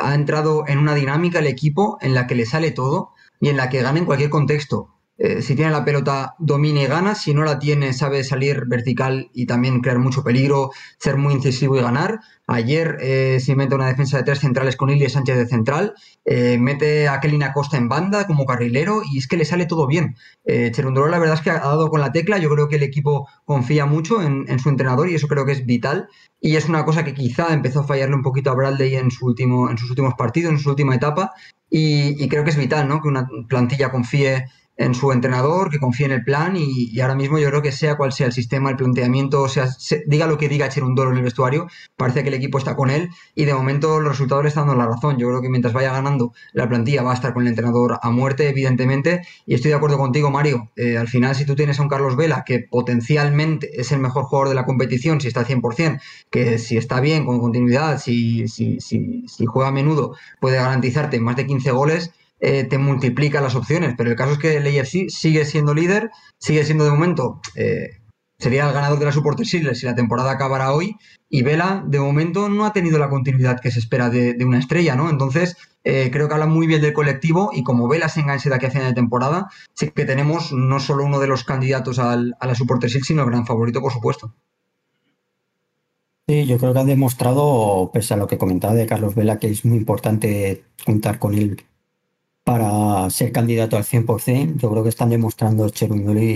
[0.00, 3.56] ha entrado en una dinámica el equipo en la que le sale todo y en
[3.56, 4.94] la que gana en cualquier contexto.
[5.22, 7.14] Eh, si tiene la pelota, domina y gana.
[7.14, 11.76] Si no la tiene, sabe salir vertical y también crear mucho peligro, ser muy incisivo
[11.76, 12.20] y ganar.
[12.46, 15.94] Ayer eh, se inventa una defensa de tres centrales con Ilie Sánchez de central.
[16.24, 19.86] Eh, mete a Kelly Acosta en banda como carrilero y es que le sale todo
[19.86, 20.16] bien.
[20.44, 22.38] Eh, la verdad es que ha dado con la tecla.
[22.38, 25.64] Yo creo que el equipo confía mucho en, su entrenador y eso creo que es
[25.64, 26.08] vital.
[26.40, 29.22] Y es una cosa que quizá empezó a fallarle un poquito a Bradley en sus
[29.22, 31.30] últimos partidos, en su última etapa.
[31.70, 33.00] Y, y creo que es vital, ¿no?
[33.00, 34.46] Que una plantilla confíe
[34.80, 37.98] en su entrenador, que confíe en el plan y, ahora mismo yo creo que sea
[37.98, 39.68] cual sea el sistema, el planteamiento, o sea,
[40.06, 41.66] diga lo que diga Cherundolo en el vestuario,
[41.96, 44.82] parece que el equipo está con él y de momento los resultados le están dando
[44.82, 45.18] la razón.
[45.18, 48.10] Yo creo que mientras vaya ganando la plantilla va a estar con el entrenador a
[48.10, 50.70] muerte, evidentemente, y estoy de acuerdo contigo, Mario.
[50.76, 54.24] Eh, al final, si tú tienes a un Carlos Vela que potencialmente es el mejor
[54.24, 58.48] jugador de la competición, si está al 100%, que si está bien, con continuidad, si,
[58.48, 63.40] si, si, si juega a menudo, puede garantizarte más de 15 goles, eh, te multiplica
[63.40, 63.94] las opciones.
[63.96, 68.00] Pero el caso es que el sigue siendo líder, sigue siendo de momento, eh,
[68.38, 70.96] sería el ganador de la Supporter Series si la temporada acabara hoy.
[71.28, 74.96] Y Vela, de momento, no ha tenido la continuidad que se espera de, una estrella,
[74.96, 75.10] ¿no?
[75.10, 78.56] Entonces, eh, creo que habla muy bien del colectivo y como Vela se enganche de
[78.56, 82.16] aquí a final de temporada, sí que tenemos no solo uno de los candidatos a
[82.16, 84.34] la Supporter Series, sino el gran favorito, por supuesto.
[86.26, 89.48] Sí, yo creo que han demostrado, pese a lo que comentaba de Carlos Vela, que
[89.48, 91.64] es muy importante contar con él
[92.50, 94.56] para ser candidato al 100%.
[94.56, 96.30] Yo creo que están demostrando Cherundoli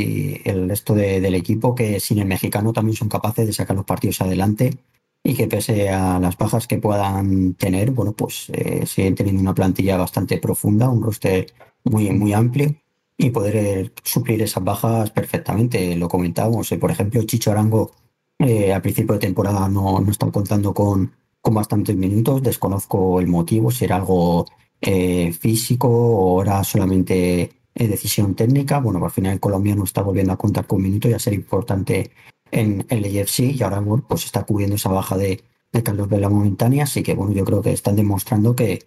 [0.44, 3.85] y el resto del equipo que sin el mexicano también son capaces de sacar los
[3.85, 4.79] partidos adelante
[5.24, 9.57] y que pese a las bajas que puedan tener, bueno, pues eh, siguen teniendo una
[9.57, 12.77] plantilla bastante profunda, un roster muy, muy amplio
[13.18, 15.96] y poder suplir esas bajas perfectamente.
[15.96, 17.90] Lo comentábamos, eh, por ejemplo, Chicho Arango
[18.38, 23.27] eh, a principio de temporada no, no está contando con, con bastantes minutos, desconozco el
[23.27, 24.46] motivo, si era algo
[24.87, 28.81] eh, físico o era solamente eh, decisión técnica.
[28.81, 32.11] Bueno, al final Colombia no está volviendo a contar con minutos y a ser importante
[32.51, 35.42] en, el EFC y ahora pues está cubriendo esa baja de,
[35.83, 36.85] Carlos Vela momentánea.
[36.85, 38.85] Así que bueno, yo creo que están demostrando que,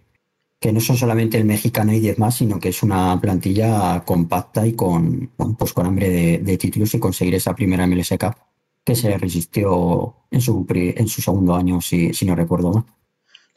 [0.60, 4.66] que no son solamente el mexicano y 10 más, sino que es una plantilla compacta
[4.66, 8.36] y con, pues con hambre de, títulos y conseguir esa primera MLS Cup
[8.84, 12.84] que se resistió en su, en su segundo año, si, si no recuerdo mal.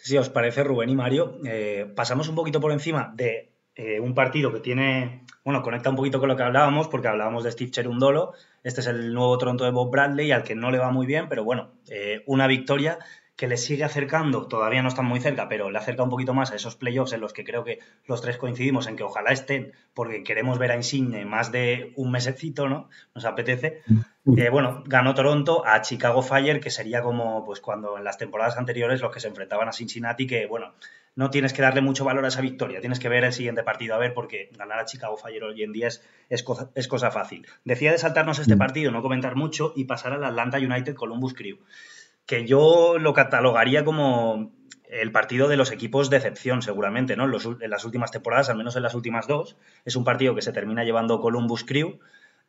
[0.03, 4.15] Si os parece, Rubén y Mario, eh, pasamos un poquito por encima de eh, un
[4.15, 7.69] partido que tiene, bueno, conecta un poquito con lo que hablábamos, porque hablábamos de Steve
[7.69, 8.33] Cherundolo.
[8.63, 11.29] Este es el nuevo Toronto de Bob Bradley, al que no le va muy bien,
[11.29, 12.97] pero bueno, eh, una victoria
[13.41, 16.51] que le sigue acercando, todavía no están muy cerca, pero le acerca un poquito más
[16.51, 19.71] a esos playoffs en los que creo que los tres coincidimos en que ojalá estén,
[19.95, 22.87] porque queremos ver a Insigne más de un mesecito, ¿no?
[23.15, 23.81] Nos apetece.
[23.87, 24.37] Mm.
[24.37, 28.57] Eh, bueno, ganó Toronto a Chicago Fire, que sería como pues cuando en las temporadas
[28.57, 30.75] anteriores los que se enfrentaban a Cincinnati, que bueno,
[31.15, 33.95] no tienes que darle mucho valor a esa victoria, tienes que ver el siguiente partido
[33.95, 37.09] a ver, porque ganar a Chicago Fire hoy en día es, es, cosa, es cosa
[37.09, 37.47] fácil.
[37.65, 38.59] Decía de saltarnos este mm.
[38.59, 41.57] partido, no comentar mucho y pasar al Atlanta United Columbus Crew
[42.31, 44.53] que yo lo catalogaría como
[44.89, 47.25] el partido de los equipos de excepción, seguramente, ¿no?
[47.25, 50.53] En, las últimas temporadas, al menos en las últimas dos, es un partido que se
[50.53, 51.99] termina llevando Columbus Crew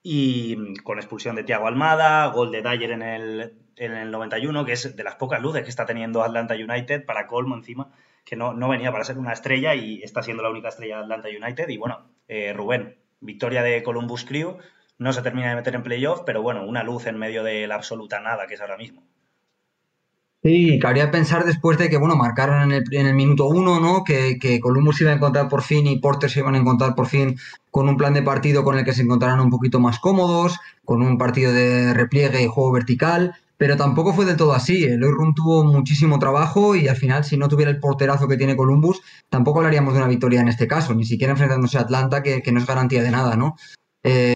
[0.01, 4.71] y con expulsión de Thiago Almada, gol de Dyer en el, en el 91, que
[4.71, 7.91] es de las pocas luces que está teniendo Atlanta United para colmo encima,
[8.25, 11.03] que no, no venía para ser una estrella y está siendo la única estrella de
[11.03, 11.69] Atlanta United.
[11.71, 14.59] Y bueno, eh, Rubén, victoria de Columbus Crew,
[14.99, 17.75] no se termina de meter en playoff, pero bueno, una luz en medio de la
[17.75, 19.03] absoluta nada que es ahora mismo.
[20.45, 24.03] Sí, cabría pensar después de que, bueno, marcaron en el, en el minuto uno, ¿no?
[24.03, 27.07] Que, que, Columbus iba a encontrar por fin y Porter se iban a encontrar por
[27.07, 27.37] fin
[27.71, 31.01] con un plan de partido con el que se encontraran un poquito más cómodos, con
[31.01, 34.83] un partido de repliegue y juego vertical, pero tampoco fue del todo así.
[34.83, 38.57] El Run tuvo muchísimo trabajo y al final, si no tuviera el porterazo que tiene
[38.57, 42.43] Columbus, tampoco hablaríamos de una victoria en este caso, ni siquiera enfrentándose a Atlanta, que,
[42.43, 43.55] que no es garantía de nada, ¿no?
[44.03, 44.35] Eh,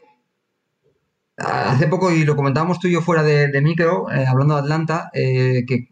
[1.36, 5.10] hace poco, y lo comentábamos tú y yo fuera de, micro, eh, hablando de Atlanta,
[5.12, 5.88] eh, que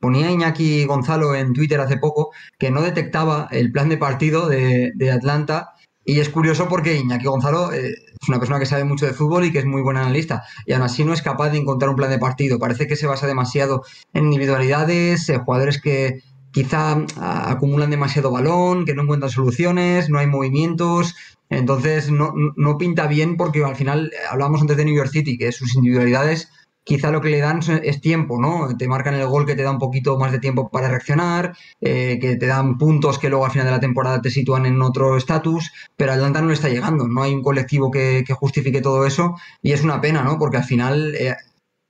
[0.00, 5.10] ponía Iñaki Gonzalo en Twitter hace poco que no detectaba el plan de partido de,
[5.12, 5.70] Atlanta.
[6.04, 9.44] Y es curioso porque Iñaki Gonzalo eh, es una persona que sabe mucho de fútbol
[9.44, 10.42] y que es muy buen analista.
[10.66, 12.58] Y aún así no es capaz de encontrar un plan de partido.
[12.58, 19.02] Parece que se basa demasiado en individualidades, jugadores que quizá acumulan demasiado balón, que no
[19.02, 21.14] encuentran soluciones, no hay movimientos.
[21.50, 25.52] Entonces no, no pinta bien porque al final hablábamos antes de New York City, que
[25.52, 26.48] sus individualidades
[26.84, 28.76] quizá lo que le dan es tiempo, ¿no?
[28.76, 32.18] Te marcan el gol que te da un poquito más de tiempo para reaccionar, eh,
[32.20, 35.16] que te dan puntos que luego al final de la temporada te sitúan en otro
[35.16, 39.36] estatus, pero Atlanta no le está llegando, no hay un colectivo que, justifique todo eso
[39.62, 40.38] y es una pena, ¿no?
[40.38, 41.36] Porque al final eh,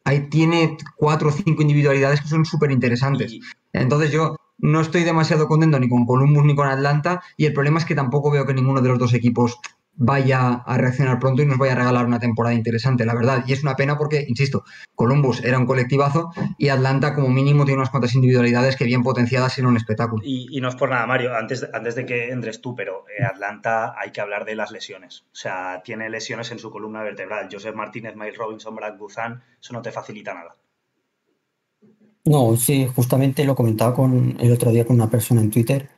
[0.05, 3.39] ahí tiene cuatro o cinco individualidades que son súper interesantes.
[3.73, 7.79] Entonces yo no estoy demasiado contento ni con Columbus ni con Atlanta y el problema
[7.79, 9.61] es que tampoco veo que ninguno de los dos equipos
[9.95, 13.45] vaya a reaccionar pronto y nos vaya a regalar una temporada interesante, la verdad.
[13.47, 17.79] Y es una pena porque, insisto, Columbus era un colectivazo y Atlanta como mínimo tiene
[17.79, 20.23] unas cuantas individualidades que bien potenciadas en un espectáculo.
[20.25, 23.95] Y, no es por nada, Mario, antes antes de que entres tú, pero eh, Atlanta
[23.99, 25.25] hay que hablar de las lesiones.
[25.33, 27.49] O sea, tiene lesiones en su columna vertebral.
[27.51, 30.57] Joseph Martínez, Miles Robinson, Brad Guzan, eso no te facilita nada.
[32.25, 35.89] No, sí, justamente lo comentaba con el otro día con una persona en Twitter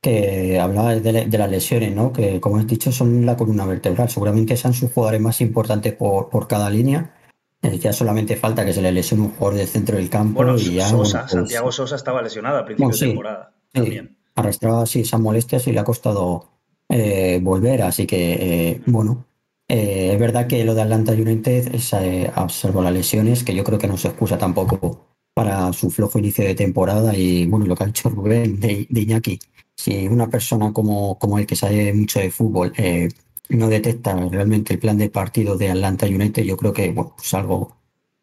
[0.00, 2.12] que hablaba de, las lesiones, ¿no?
[2.12, 4.10] Que como has dicho son la columna vertebral.
[4.10, 7.14] Seguramente sean sus jugadores más importantes por, por cada línea.
[7.62, 10.44] Eh, ya solamente falta que se le lesione un jugador del centro del campo.
[10.56, 13.54] y ya, Sosa, pues Santiago Sosa estaba lesionado a principio de temporada.
[13.70, 14.16] también.
[14.34, 16.48] Arrastraba así esas molestias y le ha costado
[16.88, 17.82] eh, volver.
[17.82, 18.32] Así que,
[18.70, 19.26] eh, bueno,
[19.68, 21.94] es verdad que lo de Atlanta United es,
[22.34, 26.44] observo las lesiones, que yo creo que no se excusa tampoco para su flojo inicio
[26.44, 29.38] de temporada y bueno, lo que ha hecho Rubén de, de Iñaki
[29.76, 33.08] si una persona como, como el que sabe mucho de fútbol eh,
[33.48, 37.34] no detecta realmente el plan de partido de Atlanta United, yo creo que bueno, pues
[37.34, 37.76] algo,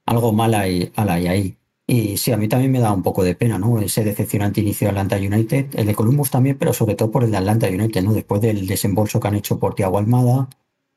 [0.05, 1.55] algo mal hay, ahí.
[1.85, 3.79] Y sí, a mí también me da un poco de pena, ¿no?
[3.79, 7.31] Ese decepcionante inicio de Atlanta United, el de Columbus también, pero sobre todo por el
[7.31, 8.13] de Atlanta United, ¿no?
[8.13, 10.49] Después del desembolso que han hecho por Tiago Almada,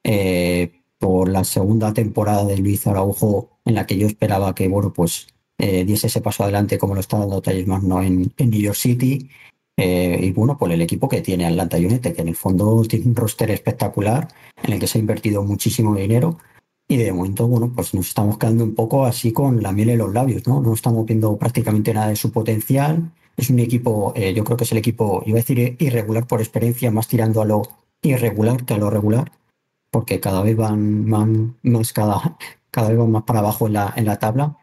[0.05, 4.93] eh, por la segunda temporada de Luis Araujo, en la que yo esperaba que, bueno,
[4.93, 5.29] pues
[5.63, 8.77] eh, diese ese paso adelante como lo está dando Talles Magno en, en New York
[8.77, 9.31] City.
[9.77, 13.07] Eh, y bueno, pues el equipo que tiene Atlanta United, que en el fondo tiene
[13.07, 14.27] un roster espectacular
[14.61, 16.39] en el que se ha invertido muchísimo dinero
[16.89, 19.99] y de momento, bueno, pues nos estamos quedando un poco así con la miel en
[19.99, 20.61] los labios, ¿no?
[20.61, 23.13] No estamos viendo prácticamente nada de su potencial.
[23.37, 26.41] Es un equipo, eh, yo creo que es el equipo, iba a decir irregular por
[26.41, 27.63] experiencia, más tirando a lo
[28.03, 29.31] irregular que a lo regular,
[29.93, 31.07] porque cada vez van,
[31.63, 32.37] más, cada,
[32.73, 34.59] cada vez van más para abajo en la, en la tabla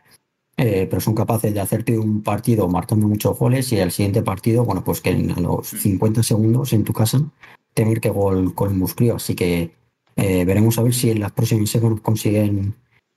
[0.62, 4.66] eh, pero son capaces de hacerte un partido marcando muchos goles y el siguiente partido,
[4.66, 7.22] bueno, pues que a los 50 segundos en tu casa
[7.74, 9.16] tener que gol con el musclio.
[9.16, 9.72] Así que
[10.18, 12.76] eh, veremos a ver si en las próximas semanas consiguen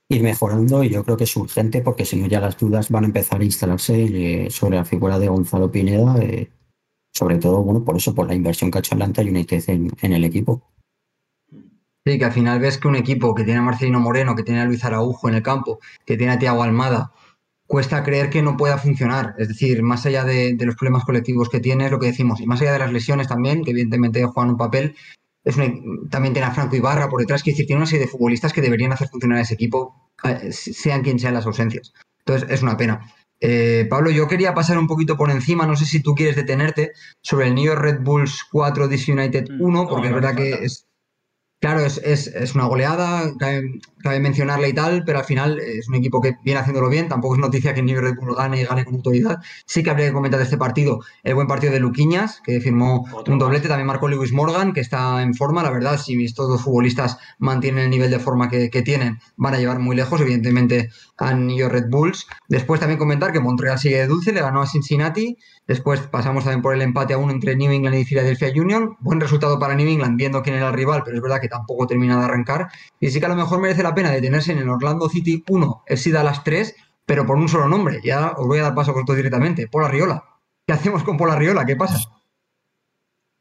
[0.09, 3.03] ir mejorando y yo creo que es urgente porque si no ya las dudas van
[3.03, 6.15] a empezar a instalarse eh, sobre la figura de Gonzalo Pineda,
[7.13, 10.13] sobre todo, bueno, por eso, por la inversión que ha hecho Atlanta United en, en
[10.13, 10.63] el equipo.
[12.05, 14.61] Sí, que al final ves que un equipo que tiene a Marcelino Moreno, que tiene
[14.61, 17.13] a Luis Araujo en el campo, que tiene a Tiago Almada,
[17.73, 19.35] cuesta creer que no pueda funcionar.
[19.39, 22.47] Es decir, más allá de, los problemas colectivos que tiene, es lo que decimos, y
[22.47, 24.95] más allá de las lesiones también, que evidentemente juegan un papel,
[25.43, 25.57] es
[26.11, 28.61] también tiene a Franco Ibarra por detrás, que decir, tiene una serie de futbolistas que
[28.61, 30.11] deberían hacer funcionar ese equipo,
[30.51, 31.95] sean quien sean las ausencias.
[32.19, 33.11] Entonces, es una pena.
[33.41, 36.93] Eh, Pablo, yo quería pasar un poquito por encima, no sé si tú quieres detenerte,
[37.23, 40.51] sobre el New York Red Bulls 4 DC United 1, mm, porque es verdad que
[40.63, 40.87] es,
[41.63, 45.95] Claro, es, es, es una goleada, cabe, mencionarla y tal, pero al final es un
[45.95, 47.09] equipo que viene haciéndolo bien.
[47.09, 49.39] Tampoco es noticia que el Red Bull lo gane y gane con autoridad.
[49.65, 53.07] Sí que habría que comentar de este partido el buen partido de Luquiñas, que firmó
[53.29, 53.69] un doblete.
[53.69, 55.63] También marcó Lewis Morgan, que está en forma.
[55.63, 59.59] La verdad, si estos dos futbolistas mantienen el nivel de forma que, tienen, van a
[59.59, 62.27] llevar muy lejos, evidentemente, a New York Red Bulls.
[62.49, 65.39] Después también comentar que Montreal sigue de dulce, le ganó a Cincinnati.
[65.67, 68.97] Después pasamos también por el empate a uno entre New England y Philadelphia Union.
[69.01, 71.87] Buen resultado para New England, viendo quién era el rival, pero es verdad que tampoco
[71.87, 72.69] termina de arrancar.
[72.99, 75.85] Y sí que a lo mejor merece la pena detenerse en el Orlando City 1,
[75.89, 76.75] a las 3,
[77.07, 78.01] pero por un solo nombre.
[78.03, 79.69] Ya os voy a dar paso con esto directamente.
[79.69, 80.25] Pola Riola.
[80.67, 81.65] ¿Qué hacemos con Pola Riola?
[81.65, 81.99] ¿Qué pasa?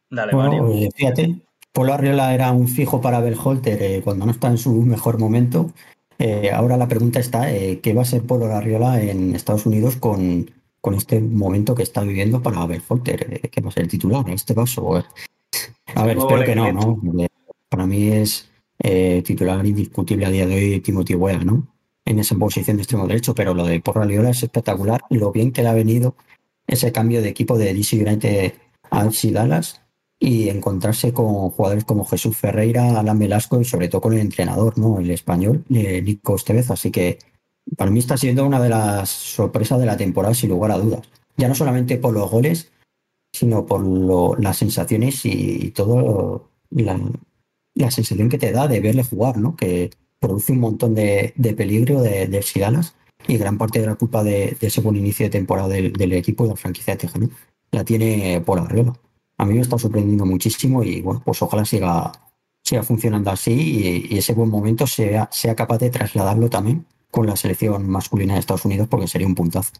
[0.09, 4.47] Dale, bueno, eh, fíjate, Pola Riola era un fijo para Belholter eh, cuando no está
[4.47, 5.71] en su mejor momento.
[6.19, 10.51] Eh, ahora la pregunta está, ¿qué va a ser Polo Arriola en Estados Unidos con,
[10.81, 13.49] con este momento que está viviendo para Belholter?
[13.49, 14.95] ¿Qué va a ser el titular en este caso?
[15.95, 16.99] A ver, espero que no, ¿no?
[17.69, 21.67] Para mí es eh, titular indiscutible a día de hoy Timothy Weah, ¿no?
[22.03, 25.01] En esa posición de extremo derecho, pero lo de Porra Liola es espectacular.
[25.09, 26.15] Lo bien que le ha venido
[26.67, 28.53] ese cambio de equipo de DC United
[28.89, 29.81] a Dallas
[30.19, 34.77] y encontrarse con jugadores como Jesús Ferreira, Alan Velasco y sobre todo con el entrenador,
[34.77, 34.99] ¿no?
[34.99, 36.69] El español, eh, Nico Estevez.
[36.71, 37.19] Así que
[37.77, 41.01] para mí está siendo una de las sorpresas de la temporada, sin lugar a dudas.
[41.37, 42.71] Ya no solamente por los goles,
[43.33, 46.99] sino por las sensaciones y todo la,
[47.89, 49.55] sensación que te da de verle jugar, ¿no?
[49.55, 52.45] Que produce un montón de, peligro de, de
[53.27, 56.47] y gran parte de la culpa de, ese buen inicio de temporada del, equipo y
[56.47, 57.29] de la franquicia de Tejano.
[57.71, 58.93] la tiene Paul Arriola.
[59.37, 62.11] A mí me está sorprendiendo muchísimo y bueno, pues ojalá siga,
[62.63, 67.35] siga funcionando así y, ese buen momento sea, sea capaz de trasladarlo también con la
[67.35, 69.73] selección masculina de Estados Unidos porque sería un puntazo.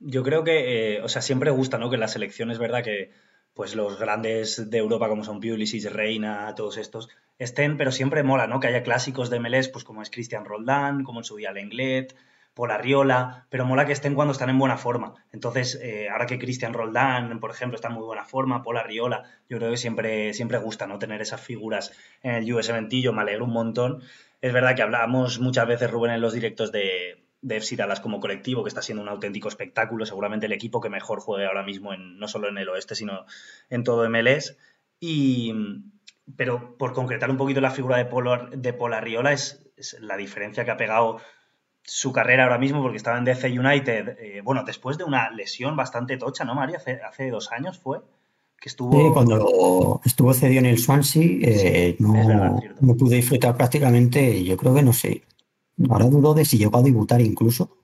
[0.00, 1.88] Yo creo que, eh, o sea, siempre gusta, ¿no?
[1.88, 3.12] Que la selección es verdad que
[3.54, 8.46] pues los grandes de Europa como son Pulisic, Reina, todos estos, estén, pero siempre mola,
[8.46, 8.60] ¿no?
[8.60, 12.16] Que haya clásicos de MLS, pues como es Cristian Roldán, como en su día Lenglet,
[12.54, 15.14] Polarriola, pero mola que estén cuando están en buena forma.
[15.32, 19.58] Entonces, eh, ahora que Cristian Roldán, por ejemplo, está en muy buena forma, Polarriola, yo
[19.58, 20.98] creo que siempre, siempre gusta, ¿no?
[20.98, 21.92] Tener esas figuras
[22.22, 24.02] en el US Ventillo, me alegro un montón.
[24.42, 28.18] Es verdad que hablábamos muchas veces, Rubén, en los directos de, de FC Dallas como
[28.18, 31.94] colectivo, que está siendo un auténtico espectáculo, seguramente el equipo que mejor juegue ahora mismo,
[31.94, 33.24] en, no solo en el oeste, sino
[33.70, 34.58] en todo MLS.
[34.98, 35.54] Y,
[36.36, 39.42] pero por concretar un poquito la figura de, Polar, de
[39.76, 41.20] es la diferencia que ha pegado
[41.84, 45.76] su carrera ahora mismo, porque estaba en DC United, eh, bueno, después de una lesión
[45.76, 46.78] bastante tocha, ¿no, María?
[46.78, 48.00] Hace, hace dos años fue.
[48.62, 48.92] Que estuvo...
[48.92, 54.72] Sí, cuando estuvo cedido en el Swansea, eh, no, no, pude disfrutar prácticamente, yo creo
[54.72, 55.24] que no sé.
[55.90, 57.76] Ahora dudo de si llegó a debutar incluso.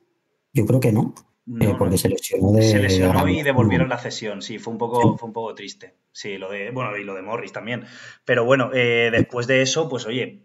[0.52, 1.14] Yo creo que no.
[1.60, 2.62] Eh, porque se lesionó de.
[2.62, 5.96] Se lesionó y devolvieron la cesión, sí, fue un poco, fue un poco triste.
[6.12, 6.70] Sí, lo de.
[6.70, 7.84] Bueno, y lo de Morris también.
[8.24, 10.44] Pero bueno, después de eso, pues oye,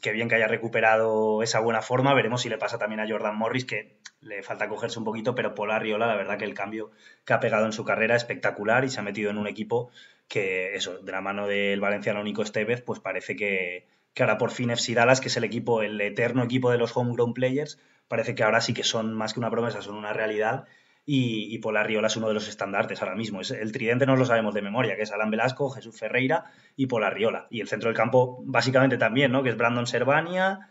[0.00, 2.14] qué bien que haya recuperado esa buena forma.
[2.14, 5.54] Veremos si le pasa también a Jordan Morris, que le falta cogerse un poquito, pero
[5.54, 6.90] Polar Riola, la verdad que el cambio
[7.24, 9.90] que ha pegado en su carrera es espectacular y se ha metido en un equipo
[10.28, 14.50] que, eso, de la mano del valenciano Nico Estevez, pues parece que, que ahora por
[14.50, 18.34] fin FC Dallas, que es el equipo, el eterno equipo de los homegrown players, parece
[18.34, 20.66] que ahora sí que son más que una promesa, son una realidad
[21.10, 23.40] y, y Riola es uno de los estandartes ahora mismo.
[23.40, 26.44] Es, el tridente no lo sabemos de memoria, que es Alan Velasco, Jesús Ferreira
[26.76, 27.46] y Riola.
[27.48, 29.42] Y el centro del campo básicamente también, ¿no?
[29.42, 30.68] Que es Brandon Servania,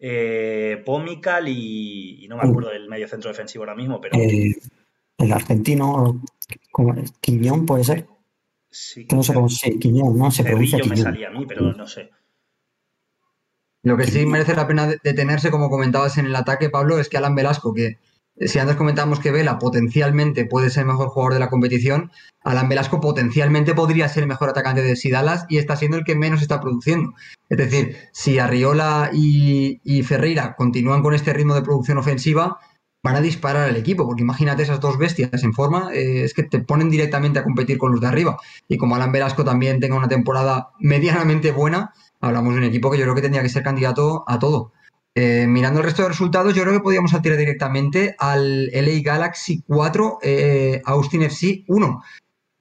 [0.00, 4.18] eh, Pomical y, no me acuerdo del medio centro defensivo ahora mismo, pero...
[4.18, 4.56] Eh,
[5.16, 6.22] el argentino,
[6.72, 7.12] ¿cómo es?
[7.20, 8.08] Quiñón puede ser.
[8.68, 10.32] Sí, no sé cómo se Quiñón, ¿no?
[10.32, 12.10] Se pronuncia me salía a mí, pero no sé.
[13.84, 17.16] Lo que sí merece la pena detenerse, como comentabas en el ataque, Pablo, es que
[17.16, 17.98] Alan Velasco, que
[18.46, 22.10] si antes comentábamos que Vela potencialmente puede ser el mejor jugador de la competición,
[22.42, 26.14] Alan Velasco potencialmente podría ser el mejor atacante de Sidalas y está siendo el que
[26.14, 27.14] menos está produciendo.
[27.48, 32.58] Es decir, si Arriola y, Ferreira continúan con este ritmo de producción ofensiva,
[33.02, 36.42] van a disparar al equipo, porque imagínate esas dos bestias en forma, eh, es que
[36.42, 38.38] te ponen directamente a competir con los de arriba.
[38.68, 42.98] Y como Alan Velasco también tenga una temporada medianamente buena, hablamos de un equipo que
[42.98, 44.72] yo creo que tendría que ser candidato a todo.
[45.20, 49.64] Eh, mirando el resto de resultados, yo creo que podríamos atirar directamente al LA Galaxy
[49.66, 52.02] 4, eh, Austin FC 1.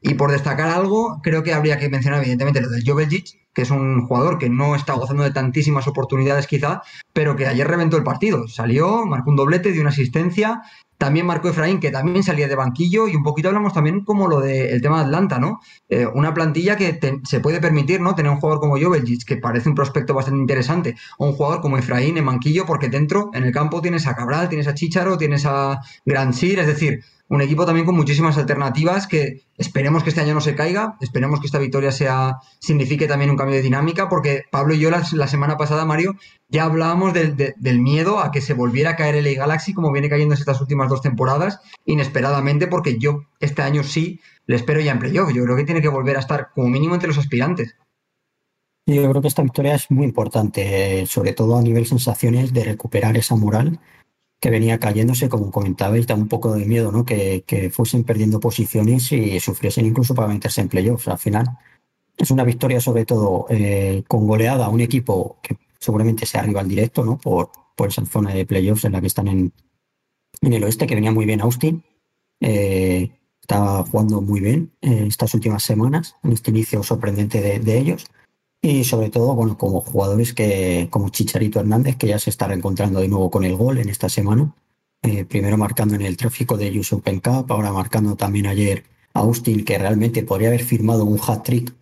[0.01, 3.71] Y por destacar algo, creo que habría que mencionar evidentemente lo del Joveljic, que es
[3.71, 6.81] un jugador que no está gozando de tantísimas oportunidades quizá,
[7.13, 8.47] pero que ayer reventó el partido.
[8.47, 10.62] Salió, marcó un doblete, dio una asistencia
[10.97, 14.39] también marcó Efraín, que también salía de banquillo, y un poquito hablamos también como lo
[14.39, 15.60] del tema de Atlanta, ¿no?
[15.89, 18.15] Eh, una plantilla que se puede permitir, ¿no?
[18.15, 21.77] Tener un jugador como Joveljic, que parece un prospecto bastante interesante, o un jugador como
[21.77, 25.45] Efraín en banquillo, porque dentro, en el campo, tienes a Cabral, tienes a Chicharo, tienes
[25.45, 30.21] a Gran Sir, es decir, un equipo también con muchísimas alternativas que esperemos que este
[30.21, 34.07] año no se caiga, esperemos que esta victoria sea signifique también un cambio de dinámica,
[34.07, 36.15] porque Pablo y yo la, semana pasada, Mario,
[36.47, 40.35] ya hablábamos del miedo a que se volviera a caer el Galaxy como viene cayendo
[40.35, 45.33] estas últimas dos temporadas, inesperadamente, porque yo este año sí le espero ya en playoff.
[45.33, 47.75] Yo creo que tiene que volver a estar como mínimo entre los aspirantes.
[48.85, 53.17] Yo creo que esta victoria es muy importante, sobre todo a nivel sensaciones de recuperar
[53.17, 53.81] esa moral
[54.39, 57.06] que venía cayéndose, como comentabais, da un poco de miedo, ¿no?
[57.06, 61.08] Que, fuesen perdiendo posiciones y sufriesen incluso para meterse en playoffs.
[61.08, 61.58] Al final,
[62.17, 66.67] es una victoria sobre todo eh, con goleada a un equipo que seguramente sea rival
[66.67, 67.17] directo, ¿no?
[67.17, 69.54] Por, por esa zona de playoffs en la que están en,
[70.41, 71.84] en el oeste, que venía muy bien Austin.
[72.39, 78.06] Eh, estaba jugando muy bien eh, estas últimas semanas, en este inicio sorprendente de ellos.
[78.62, 83.00] Y sobre todo, bueno, como jugadores que, como Chicharito Hernández, que ya se está reencontrando
[83.00, 84.53] de nuevo con el gol en esta semana.
[85.03, 88.84] Eh, primero marcando en el tráfico de US Open Cup, ahora marcando también ayer
[89.14, 91.74] Austin, que realmente podría haber firmado un hat-trick,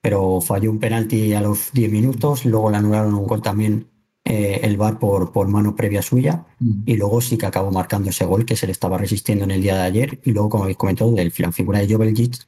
[0.00, 3.88] pero falló un penalti a los 10 minutos, luego le anularon un gol también
[4.24, 6.82] eh, el VAR por, por mano previa suya, mm.
[6.86, 9.62] y luego sí que acabó marcando ese gol que se le estaba resistiendo en el
[9.62, 12.46] día de ayer, y luego, como habéis comentado, la figura de Joveljic,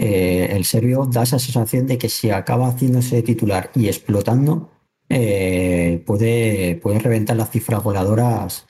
[0.00, 4.70] eh, el serbio da esa sensación de que si acaba haciéndose titular y explotando,
[5.08, 8.66] eh, puede, puede reventar las cifras voladoras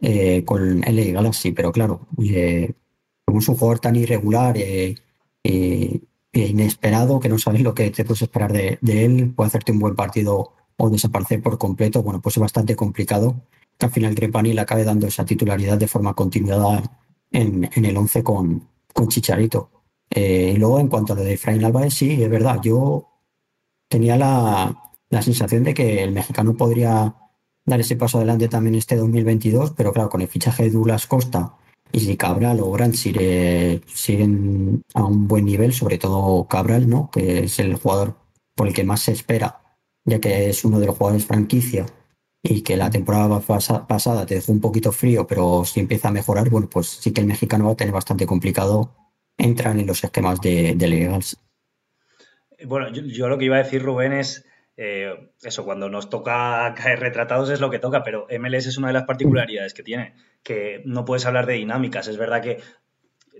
[0.00, 2.08] eh, con LA Galaxy, pero claro,
[3.24, 4.96] como es un jugador tan irregular e
[6.32, 9.94] inesperado que no sabes lo que te puedes esperar de, él, puede hacerte un buen
[9.94, 13.40] partido o desaparecer por completo, bueno, pues es bastante complicado
[13.78, 16.82] que al final Grepani le acabe dando esa titularidad de forma continuada
[17.30, 19.81] en, el 11 con, con Chicharito.
[20.14, 22.60] Eh, y luego, en cuanto a lo de Efraín Álvarez, sí, es verdad.
[22.62, 23.08] Yo
[23.88, 27.14] tenía la, la sensación de que el mexicano podría
[27.64, 31.56] dar ese paso adelante también este 2022, pero claro, con el fichaje de Douglas Costa
[31.92, 37.10] y si Cabral o Grant siguen a un buen nivel, sobre todo Cabral, ¿no?
[37.10, 38.16] que es el jugador
[38.54, 39.60] por el que más se espera,
[40.04, 41.86] ya que es uno de los jugadores franquicia
[42.42, 46.48] y que la temporada pasada te dejó un poquito frío, pero si empieza a mejorar,
[46.50, 48.90] bueno, pues sí que el mexicano va a tener bastante complicado
[49.38, 51.38] entrar en los esquemas de, de legals.
[52.64, 57.00] Bueno, yo, lo que iba a decir, Rubén, es eh, eso, cuando nos toca caer
[57.00, 60.82] retratados es lo que toca, pero MLS es una de las particularidades que tiene, que
[60.84, 62.08] no puedes hablar de dinámicas.
[62.08, 62.58] Es verdad que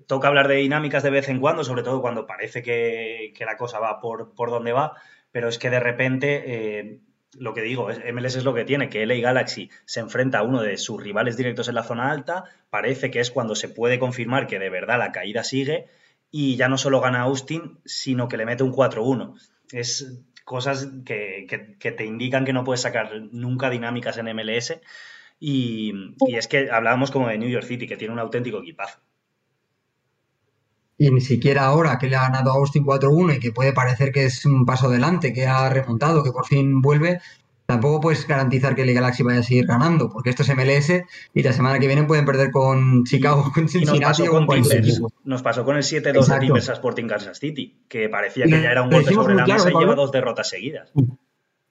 [0.07, 3.79] toca hablar de dinámicas de vez en cuando, sobre todo cuando parece que, la cosa
[3.79, 4.95] va por, por, donde va,
[5.31, 7.01] pero es que de repente, eh,
[7.39, 10.63] lo que digo, MLS es lo que tiene, que LA Galaxy se enfrenta a uno
[10.63, 14.47] de sus rivales directos en la zona alta, parece que es cuando se puede confirmar
[14.47, 15.87] que de verdad la caída sigue,
[16.31, 19.35] y ya no solo gana Austin, sino que le mete un 4-1.
[19.71, 21.47] Es cosas que,
[21.79, 24.81] te indican que no puedes sacar nunca dinámicas en MLS.
[25.39, 25.93] Y,
[26.29, 28.99] es que hablábamos como de New York City, que tiene un auténtico equipazo.
[31.03, 34.13] Y ni siquiera ahora que le ha ganado a Austin 4-1 y que puede parecer
[34.13, 37.21] que es un paso adelante, que ha remontado, que por fin vuelve,
[37.67, 41.03] tampoco puedes garantizar que el Galaxy vaya a seguir ganando, porque esto es MLS
[41.35, 44.47] y la semana que viene pueden perder con Chicago, con Cincinnati o con
[45.25, 48.71] Nos pasó con el 7-2 de Timbers a Sporting Kansas City, que parecía que ya
[48.71, 50.93] era un golpe sobre la mesa y lleva dos derrotas seguidas.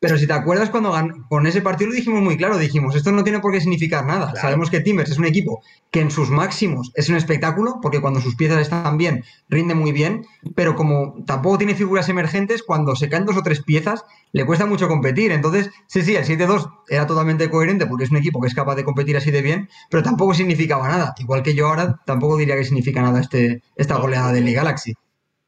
[0.02, 0.92] Pero si te acuerdas cuando
[1.30, 4.34] con ese partido lo dijimos muy claro, dijimos, esto no tiene por qué significar nada.
[4.36, 8.20] Sabemos que Timbers es un equipo que en sus máximos es un espectáculo, porque cuando
[8.20, 10.26] sus piezas están bien, rinde muy bien,
[10.56, 14.66] pero como tampoco tiene figuras emergentes, cuando se caen dos o tres piezas, le cuesta
[14.66, 15.32] mucho competir.
[15.32, 18.74] Entonces, sí, sí, el 7-2 era totalmente coherente porque es un equipo que es capaz
[18.74, 21.14] de competir así de bien, pero tampoco significaba nada.
[21.20, 24.96] Igual que yo ahora tampoco diría que significa nada este, esta goleada del Galaxy.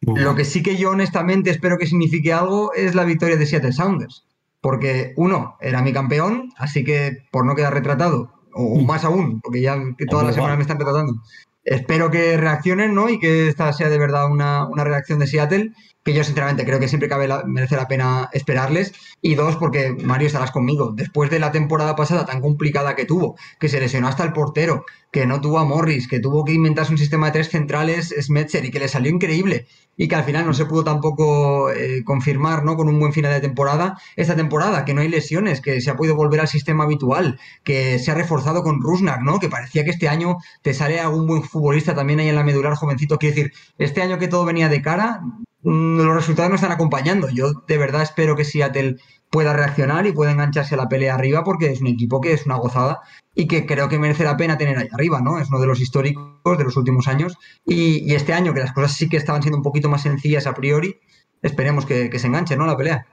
[0.02, 3.72] Lo que sí que yo honestamente espero que signifique algo es la victoria de Seattle
[3.72, 4.24] Sounders
[4.64, 8.86] porque uno, era mi campeón, así que por no quedar retratado, o mm.
[8.86, 11.22] más aún, porque ya que todas las semanas me están retratando,
[11.66, 13.10] espero que reaccionen, ¿no?
[13.10, 15.74] Y que esta sea de verdad una, una reacción de Seattle
[16.04, 18.94] que yo sinceramente creo que siempre cabe merece la pena esperarles.
[19.22, 20.92] Y dos, porque Mario estarás conmigo.
[20.94, 24.86] Después de la temporada pasada tan complicada que tuvo, que se lesionó hasta el portero,
[25.12, 28.66] que no tuvo a Morris, que tuvo que inventarse un sistema de tres centrales Smetzer
[28.66, 32.64] y que le salió increíble y que al final no se pudo tampoco eh, confirmar
[32.64, 32.76] ¿no?
[32.76, 33.98] con un buen final de temporada.
[34.16, 38.00] Esta temporada, que no hay lesiones, que se ha podido volver al sistema habitual, que
[38.00, 39.40] se ha reforzado con Rusnak, ¿no?
[39.40, 42.76] que parecía que este año te sale algún buen futbolista también ahí en la medular
[42.76, 43.18] jovencito.
[43.18, 45.22] Quiero decir, este año que todo venía de cara,
[45.64, 47.30] los resultados no están acompañando.
[47.30, 48.98] Yo de verdad espero que Seattle
[49.30, 52.46] pueda reaccionar y pueda engancharse a la pelea arriba porque es un equipo que es
[52.46, 53.00] una gozada
[53.34, 55.40] y que creo que merece la pena tener ahí arriba, ¿no?
[55.40, 58.94] Es uno de los históricos de los últimos años y, este año que las cosas
[58.94, 60.98] sí que estaban siendo un poquito más sencillas a priori,
[61.42, 62.68] esperemos que, se enganche, ¿no?
[62.68, 63.08] La pelea.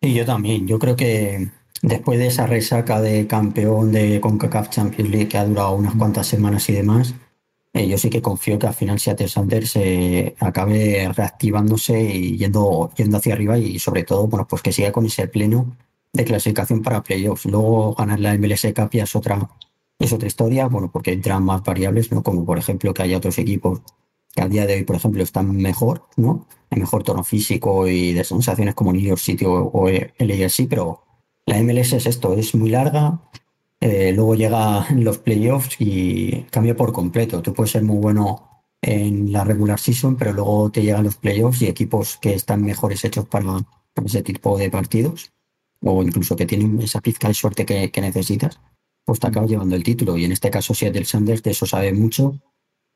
[0.00, 1.50] Y yo también, yo creo que
[1.82, 6.26] después de esa resaca de campeón de CONCACAF Champions League que ha durado unas cuantas
[6.26, 7.14] semanas y demás,
[7.74, 12.90] eh, yo sí que confío que al final Seattle Sanders eh, acabe reactivándose y yendo,
[12.96, 15.74] yendo hacia arriba y sobre todo, bueno, pues que siga con ese pleno
[16.12, 17.46] de clasificación para playoffs.
[17.46, 19.48] Luego ganar la MLS Cup ya es otra,
[19.98, 22.22] es otra historia, bueno, porque entran más variables, ¿no?
[22.22, 23.80] Como por ejemplo que haya otros equipos
[24.34, 26.46] que al día de hoy, por ejemplo, están mejor, ¿no?
[26.70, 30.66] En mejor tono físico y de sensaciones como New York City o, o el AFC,
[30.68, 31.02] pero
[31.46, 33.20] la MLS es esto, es muy larga,
[33.82, 37.42] eh, luego llega los playoffs y cambia por completo.
[37.42, 41.62] Tú puedes ser muy bueno en la regular season, pero luego te llegan los playoffs
[41.62, 43.58] y equipos que están mejores hechos para,
[44.04, 45.32] ese tipo de partidos,
[45.80, 48.60] o incluso que tienen esa pizca de suerte que, necesitas,
[49.04, 50.16] pues te acabas llevando el título.
[50.16, 52.38] Y en este caso, Seattle Sanders de eso sabe mucho,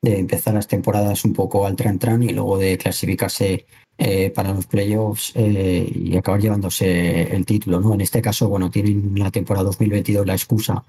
[0.01, 3.65] de empezar las temporadas un poco al tran-tran y luego de clasificarse
[3.97, 7.93] eh, para los playoffs eh, y acabar llevándose el título, ¿no?
[7.95, 10.83] En este caso, bueno, tienen la temporada 2022 la excusa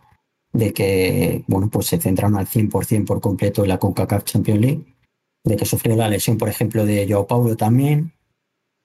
[0.53, 4.85] de que, bueno, pues se centraron al 100% por completo en la CONCACAF Champions League,
[5.45, 8.13] de que sufrió la lesión, por ejemplo, de Joao Paulo también,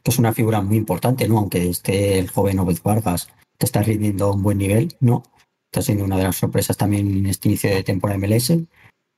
[0.02, 1.40] que es una figura muy importante, ¿no?
[1.40, 5.24] Aunque esté el joven Obed Vargas, que está rindiendo a un buen nivel, ¿no?
[5.72, 8.54] Está siendo una de las sorpresas también en este inicio de temporada MLS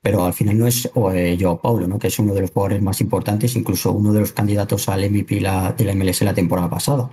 [0.06, 1.98] pero al final no es eh, Joao Paulo, ¿no?
[1.98, 5.42] que es uno de los jugadores más importantes, incluso uno de los candidatos al MVP
[5.42, 7.10] la, de la MLS la temporada pasada,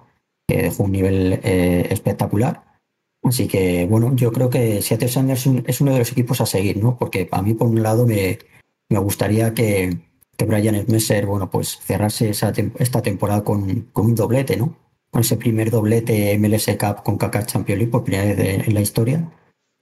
[0.46, 2.62] que dejó un nivel eh, espectacular.
[3.22, 6.82] Así que, bueno, yo creo que Seattle Sanders es uno de los equipos a seguir,
[6.82, 6.98] ¿no?
[6.98, 8.38] Porque a mí, por un lado, me,
[8.90, 9.96] me gustaría que,
[10.36, 14.76] que Brian Messer, bueno, pues cerrase esa, esta temporada con, con, un doblete, ¿no?
[15.10, 18.82] Con ese primer doblete MLS Cup con Kaká Champions League por primera vez en la
[18.82, 19.32] historia.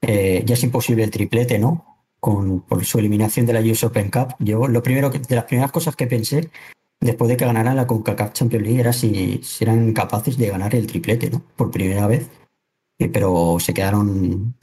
[0.01, 1.90] Eh, ya es imposible el triplete, ¿no?
[2.21, 4.35] Con, por su eliminación de la US Open Cup.
[4.39, 6.51] Yo lo primero que, de las primeras cosas que pensé
[7.01, 10.87] después de que ganaran la CONCACAF Champions League era si, eran capaces de ganar el
[10.87, 11.43] triplete, ¿no?
[11.57, 12.29] Por primera vez.
[12.99, 14.55] Eh, pero se quedaron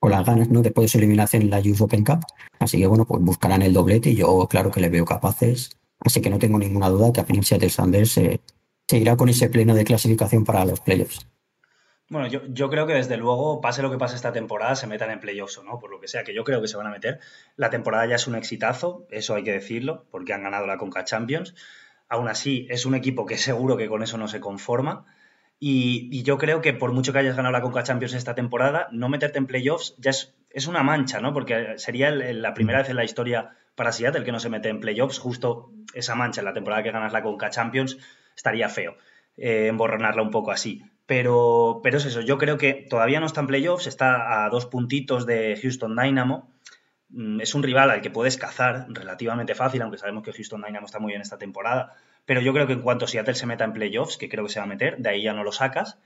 [0.00, 0.62] con las ganas, ¿no?
[0.62, 2.24] Después de su eliminación en la US Open Cup.
[2.58, 5.70] Así que bueno, pues buscarán el doblete y yo claro que les veo capaces.
[6.00, 8.40] Así que no tengo ninguna duda que a final Seattle Sanders eh,
[8.88, 11.26] seguirá con ese pleno de clasificación para los playoffs.
[12.10, 15.20] Bueno, yo, creo que desde luego, pase lo que pase esta temporada, se metan en
[15.20, 17.18] playoffs o no, por lo que sea, que yo creo que se van a meter.
[17.56, 21.04] La temporada ya es un exitazo, eso hay que decirlo, porque han ganado la Conca
[21.04, 21.54] Champions.
[22.08, 25.06] Aún así, es un equipo que seguro que con eso no se conforma.
[25.58, 29.08] Y, yo creo que por mucho que hayas ganado la Conca Champions esta temporada, no
[29.08, 31.32] meterte en playoffs ya es, es una mancha, ¿no?
[31.32, 34.80] Porque sería la primera vez en la historia para Seattle que no se mete en
[34.80, 37.96] playoffs, justo esa mancha en la temporada que ganas la Conca Champions
[38.36, 38.96] estaría feo
[39.36, 40.84] eh, emborronarla un poco así.
[41.06, 44.66] Pero, pero es eso, yo creo que todavía no está en playoffs, está a dos
[44.66, 46.50] puntitos de Houston Dynamo.
[47.10, 50.86] Mm, es un rival al que puedes cazar relativamente fácil, aunque sabemos que Houston Dynamo
[50.86, 51.94] está muy bien esta temporada.
[52.24, 54.60] Pero yo creo que en cuanto Seattle se meta en playoffs, que creo que se
[54.60, 55.98] va a meter, de ahí ya no lo sacas.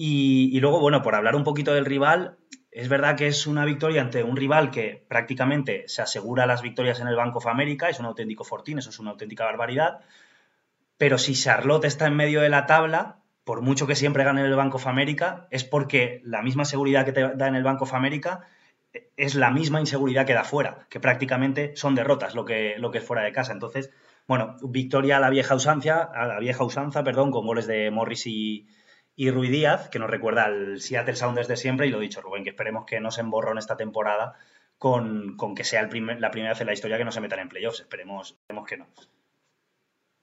[0.00, 2.38] Y, luego, bueno, por hablar un poquito del rival,
[2.70, 7.00] es verdad que es una victoria ante un rival que prácticamente se asegura las victorias
[7.00, 9.98] en el Bank of America, es un auténtico fortín, eso es una auténtica barbaridad.
[10.98, 13.18] Pero si Charlotte está en medio de la tabla,
[13.48, 17.12] por mucho que siempre gane el Bank of America, es porque la misma seguridad que
[17.12, 18.46] te da en el Bank of America
[19.16, 23.22] es la misma inseguridad que da fuera, que prácticamente son derrotas lo que, es fuera
[23.22, 23.54] de casa.
[23.54, 23.90] Entonces,
[24.26, 28.26] bueno, victoria a la vieja usanza, a la vieja usanza, perdón, con goles de Morris
[28.26, 28.68] y,
[29.16, 32.44] y Rui Díaz, que nos recuerda al Seattle Sounders de siempre, y lo dicho, Rubén,
[32.44, 34.34] que esperemos que no se emborrone esta temporada
[34.76, 37.80] con, que sea la primera vez en la historia que no se metan en playoffs.
[37.80, 38.88] Esperemos, esperemos que no.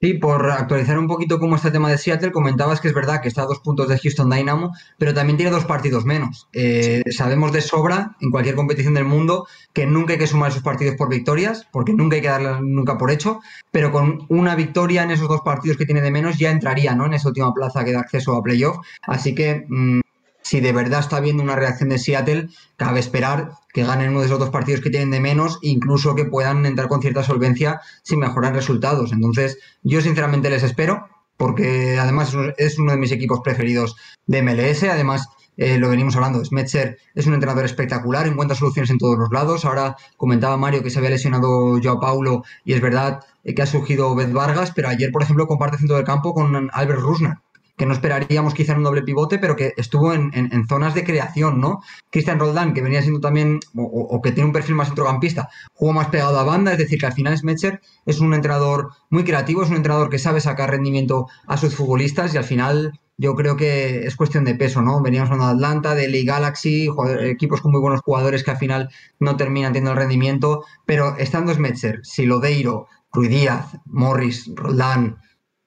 [0.05, 3.21] Sí, por actualizar un poquito cómo está el tema de Seattle, comentabas que es verdad
[3.23, 6.47] que está a dos puntos de Houston Dynamo, pero también tiene dos partidos menos.
[6.53, 10.61] Eh, sabemos de sobra, en cualquier competición del mundo, que nunca hay que sumar esos
[10.61, 13.39] partidos por victorias, porque nunca hay que darlas nunca por hecho,
[13.71, 17.07] pero con una victoria en esos dos partidos que tiene de menos ya entraría ¿no?
[17.07, 18.77] en esa última plaza que da acceso a playoff.
[19.07, 20.01] Así que mm,
[20.45, 24.27] si de verdad está habiendo una reacción de Seattle, cabe esperar que ganen uno de
[24.27, 28.19] esos dos partidos que tienen de menos, incluso que puedan entrar con cierta solvencia sin
[28.19, 29.11] mejorar resultados.
[29.11, 33.95] Entonces, yo sinceramente les espero, porque además es uno de mis equipos preferidos
[34.27, 34.83] de MLS.
[34.83, 39.31] Además, eh, lo venimos hablando, Smetzer es un entrenador espectacular, encuentra soluciones en todos los
[39.31, 39.65] lados.
[39.65, 43.65] Ahora comentaba Mario que se había lesionado Joao Paulo y es verdad eh, que ha
[43.65, 47.41] surgido Beth Vargas, pero ayer, por ejemplo, comparte centro del campo con Albert Rusnak
[47.77, 51.59] que no esperaríamos quizá en un doble pivote, pero que estuvo en, zonas de creación,
[51.59, 51.81] ¿no?
[52.09, 56.07] Cristian Roldán, que venía siendo también, o, que tiene un perfil más centrocampista, jugó más
[56.07, 59.69] pegado a banda, es decir, que al final Smetcher es un entrenador muy creativo, es
[59.69, 64.05] un entrenador que sabe sacar rendimiento a sus futbolistas y al final yo creo que
[64.05, 65.01] es cuestión de peso, ¿no?
[65.01, 66.89] Veníamos hablando de Atlanta, de Lee Galaxy,
[67.21, 71.53] equipos con muy buenos jugadores que al final no terminan teniendo el rendimiento, pero estando
[71.53, 75.17] Smetcher, Silodeiro, Ruiz Díaz, Morris, Roldán,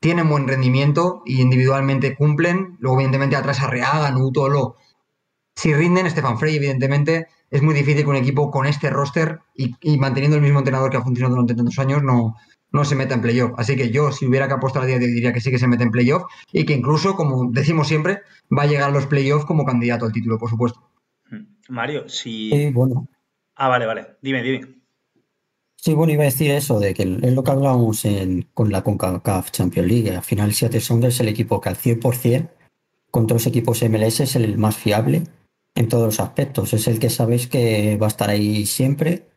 [0.00, 2.76] tienen buen rendimiento y individualmente cumplen.
[2.80, 4.76] Luego, evidentemente, atrás Arreaga, Nutolo.
[5.54, 9.98] Si rinden, Stefan Frey, evidentemente, es muy difícil que un equipo con este roster y,
[9.98, 12.36] manteniendo el mismo entrenador que ha funcionado durante tantos años no,
[12.70, 13.52] no se meta en playoff.
[13.56, 15.58] Así que yo, si hubiera que apostar a día de hoy, diría que sí que
[15.58, 18.20] se mete en playoff y que incluso, como decimos siempre,
[18.56, 20.88] va a llegar a los playoffs como candidato al título, por supuesto.
[21.68, 22.70] Mario, si.
[22.70, 23.08] bueno.
[23.56, 24.16] Ah, vale, vale.
[24.22, 24.77] Dime, dime.
[25.80, 28.04] Sí, bueno, iba a decir eso, de que es lo que hablábamos
[28.52, 30.10] con la CONCACAF Champions League.
[30.10, 32.48] Al final, Seattle Sounders es el equipo que al 100%
[33.12, 35.22] contra los equipos MLS es el más fiable
[35.76, 36.74] en todos los aspectos.
[36.74, 39.28] Es el que sabes que va a estar ahí siempre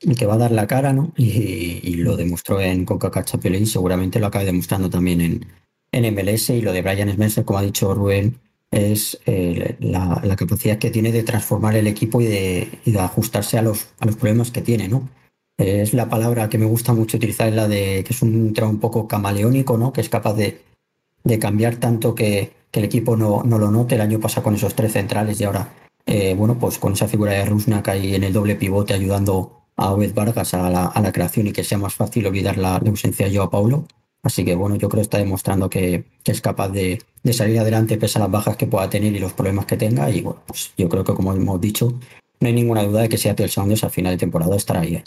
[0.00, 1.12] y que va a dar la cara, ¿no?
[1.16, 5.46] Y, lo demostró en CONCACAF Champions League y seguramente lo acabe demostrando también en,
[5.90, 6.50] en MLS.
[6.50, 8.38] Y lo de Brian Spencer, como ha dicho Rubén,
[8.70, 12.68] es eh, la, capacidad que tiene de transformar el equipo y de,
[13.00, 13.88] ajustarse a los
[14.20, 15.08] problemas que tiene, ¿no?
[15.60, 18.74] Es la palabra que me gusta mucho utilizar, es la de que es un entrenador
[18.74, 19.92] un poco camaleónico, ¿no?
[19.92, 20.62] Que es capaz de,
[21.38, 23.96] cambiar tanto que, el equipo no, lo note.
[23.96, 25.68] El año pasado con esos tres centrales y ahora,
[26.06, 29.92] eh, bueno, pues con esa figura de Rusnak ahí en el doble pivote ayudando a
[29.92, 33.50] Obed Vargas a la, creación y que sea más fácil olvidar la, ausencia de Joao
[33.50, 33.84] Paulo.
[34.22, 37.02] Así que bueno, yo creo que está demostrando que, es capaz de,
[37.32, 40.08] salir adelante pese a las bajas que pueda tener y los problemas que tenga.
[40.08, 41.92] Y bueno, pues yo creo que como hemos dicho,
[42.40, 44.94] no hay ninguna duda de que Seattle Sounders al final de temporada estará ahí.
[44.94, 45.04] ¿eh?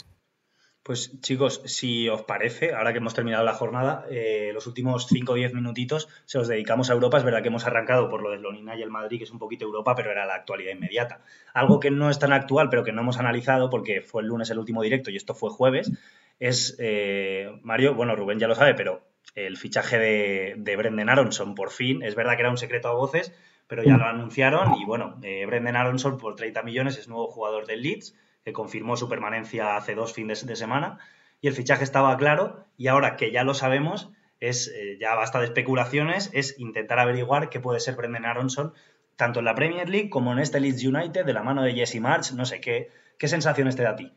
[0.84, 5.32] Pues chicos, si os parece, ahora que hemos terminado la jornada, eh, los últimos 5
[5.32, 7.16] o 10 minutitos se los dedicamos a Europa.
[7.16, 9.38] Es verdad que hemos arrancado por lo del Lonina y el Madrid, que es un
[9.38, 11.22] poquito Europa, pero era la actualidad inmediata.
[11.54, 14.50] Algo que no es tan actual, pero que no hemos analizado porque fue el lunes
[14.50, 15.90] el último directo y esto fue jueves,
[16.38, 21.54] es, eh, Mario, bueno, Rubén ya lo sabe, pero el fichaje de, de, Brendan Aronson
[21.54, 22.02] por fin.
[22.02, 23.32] Es verdad que era un secreto a voces,
[23.66, 27.66] pero ya lo anunciaron y bueno, eh, Brendan Aronson por 30 millones es nuevo jugador
[27.66, 28.14] del Leeds
[28.44, 30.98] que confirmó su permanencia hace dos fines de semana
[31.40, 35.40] y el fichaje estaba claro y ahora que ya lo sabemos, es eh, ya basta
[35.40, 38.74] de especulaciones, es intentar averiguar qué puede ser Brendan Aronson
[39.16, 42.00] tanto en la Premier League como en este Leeds United de la mano de Jesse
[42.00, 42.88] March, no sé, ¿qué,
[43.18, 44.12] qué sensaciones te da a ti?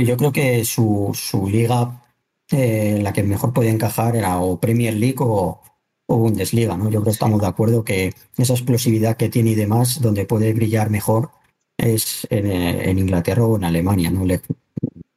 [0.00, 1.12] yo creo que su,
[1.50, 2.02] liga,
[2.50, 5.60] eh, la que mejor podía encajar era o Premier League o,
[6.06, 6.84] Bundesliga, ¿no?
[6.84, 10.52] Yo creo que estamos de acuerdo que esa explosividad que tiene y demás, donde puede
[10.52, 11.30] brillar mejor,
[11.76, 14.24] es en, eh, Inglaterra o en Alemania, ¿no?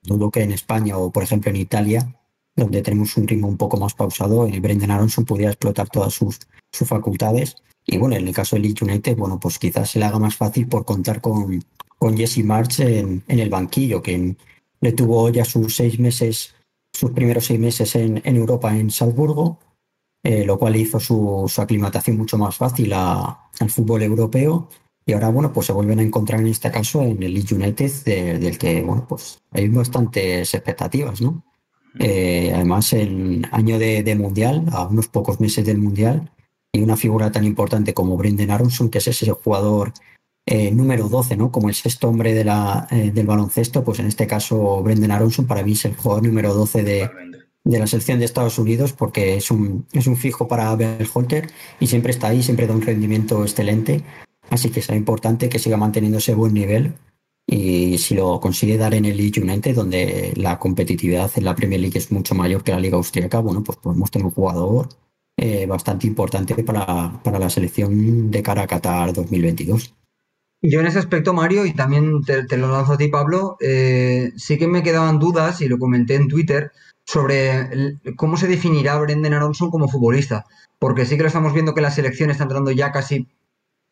[0.01, 2.15] Dudo que en España o, por ejemplo, en Italia,
[2.55, 6.39] donde tenemos un ritmo un poco más pausado, el Brendan Aronson pudiera explotar todas sus,
[6.71, 7.55] sus facultades.
[7.85, 10.35] Y bueno, en el caso de Leeds United, bueno, pues quizás se le haga más
[10.35, 11.63] fácil por contar con,
[11.97, 14.35] con Jesse March en, en el banquillo, que
[14.81, 16.55] le tuvo ya sus seis meses,
[16.93, 19.59] sus primeros seis meses en, Europa, en Salzburgo,
[20.23, 24.69] eh, lo cual hizo su, aclimatación mucho más fácil al fútbol europeo.
[25.07, 27.91] Y ahora, bueno, pues se vuelven a encontrar en este caso en el Leeds United,
[28.41, 31.45] del que, bueno, pues hay bastantes expectativas, ¿no?
[31.97, 36.29] Eh, además, el año de, Mundial, a unos pocos meses del Mundial,
[36.73, 39.93] y una figura tan importante como Brendan Aronson, que es ese jugador
[40.45, 41.53] eh, número 12, ¿no?
[41.53, 45.47] Como el sexto hombre de la, eh, del baloncesto, pues en este caso Brendan Aronson
[45.47, 47.09] para mí es el jugador número 12 de,
[47.63, 50.77] de, la selección de Estados Unidos porque es un, es un fijo para
[51.13, 51.49] Holter
[51.79, 54.03] y siempre está ahí, siempre da un rendimiento excelente.
[54.49, 56.93] Así que será importante que siga manteniendo ese buen nivel
[57.49, 61.79] y si lo consigue dar en el League United, donde la competitividad en la Premier
[61.79, 64.89] League es mucho mayor que la Liga Austríaca, bueno, pues podemos tener un jugador
[65.37, 69.93] eh, bastante importante para, para la selección de cara a Qatar 2022.
[70.61, 74.57] Yo en ese aspecto, Mario, y también te, lo lanzo a ti, Pablo, eh, sí
[74.57, 76.71] que me quedaban dudas, y lo comenté en Twitter,
[77.05, 80.45] sobre cómo se definirá Brendan Aronson como futbolista.
[80.79, 83.27] Porque sí que lo estamos viendo que la selección está entrando ya casi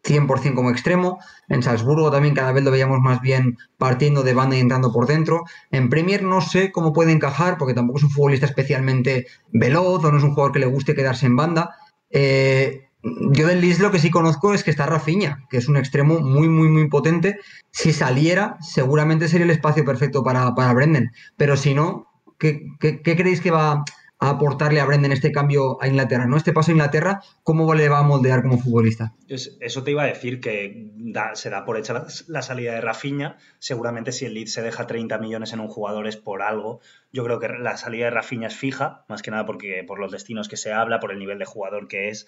[0.05, 1.19] 100% como extremo.
[1.49, 5.07] En Salzburgo también cada vez lo veíamos más bien partiendo de banda y entrando por
[5.07, 5.43] dentro.
[5.71, 10.11] En Premier no sé cómo puede encajar, porque tampoco es un futbolista especialmente veloz o
[10.11, 11.75] no es un jugador que le guste quedarse en banda.
[12.09, 12.85] Eh,
[13.31, 16.19] yo del Leeds lo que sí conozco es que está Rafinha, que es un extremo
[16.19, 17.39] muy, muy, muy potente.
[17.71, 21.11] Si saliera, seguramente sería el espacio perfecto para, para Brendan.
[21.37, 22.07] Pero si no,
[22.39, 23.83] ¿qué, creéis que va
[24.19, 26.25] a aportarle a Brendan este cambio a Inglaterra?
[26.25, 26.37] ¿no?
[26.37, 29.13] Este paso a Inglaterra, ¿cómo le va a moldear como futbolista?
[29.27, 30.91] Eso te iba a decir que
[31.33, 33.37] se da por hecha la, salida de Rafinha.
[33.59, 36.81] Seguramente si el Leeds se deja 30 millones en un jugador es por algo.
[37.11, 40.11] Yo creo que la salida de Rafinha es fija, más que nada porque por los
[40.11, 42.25] destinos que se habla, por el nivel de jugador que es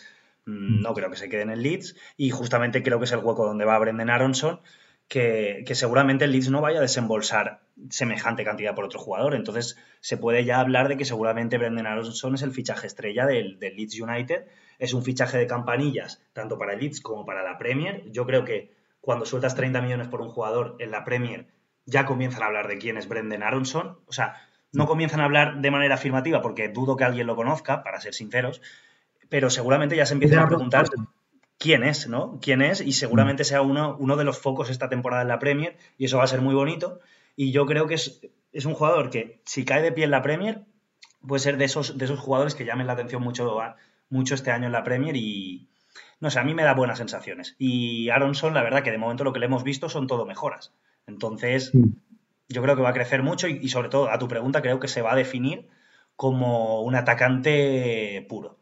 [0.48, 3.20] Mm, no creo que se quede en el Leeds y justamente creo que es el
[3.20, 4.62] hueco donde va Brendan Aronson,
[5.08, 9.36] que, seguramente el Leeds no vaya a desembolsar semejante cantidad por otro jugador.
[9.36, 13.58] Entonces se puede ya hablar de que seguramente Brendan Aronson es el fichaje estrella del,
[13.60, 14.47] Leeds United.
[14.80, 18.03] Es un fichaje de campanillas tanto para el Leeds como para la Premier.
[18.12, 21.47] Yo creo que cuando sueltas 30 millones por un jugador en la Premier
[21.86, 23.99] ya comienzan a hablar de quién es Brendan Aronson.
[24.08, 24.36] O sea,
[24.74, 28.14] no comienzan a hablar de manera afirmativa porque dudo que alguien lo conozca, para ser
[28.14, 28.62] sinceros,
[29.30, 30.88] pero seguramente ya se empiezan a preguntar
[31.58, 32.39] quién es, ¿no?
[32.41, 32.82] ¿Quién es?
[32.82, 36.18] Y seguramente sea uno, uno de los focos esta temporada en la Premier y eso
[36.18, 36.99] va a ser muy bonito.
[37.36, 40.22] Y yo creo que es, es un jugador que si cae de pie en la
[40.22, 40.64] Premier
[41.26, 43.60] puede ser de esos, de esos jugadores que llamen la atención mucho,
[44.10, 45.68] mucho este año en la Premier y,
[46.20, 47.55] no sé, a mí me da buenas sensaciones.
[47.60, 50.74] Y Aronson, la verdad que de momento lo que le hemos visto son todo mejoras.
[51.05, 51.72] Entonces,
[52.49, 54.88] yo creo que va a crecer mucho y, sobre todo, a tu pregunta, creo que
[54.88, 55.68] se va a definir
[56.16, 58.58] como un atacante puro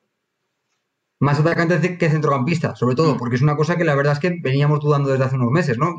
[1.25, 3.17] más atacante que centrocampista, sobre todo, mm.
[3.17, 5.77] porque es una cosa que la verdad es que veníamos dudando desde hace unos meses,
[5.77, 5.95] ¿no?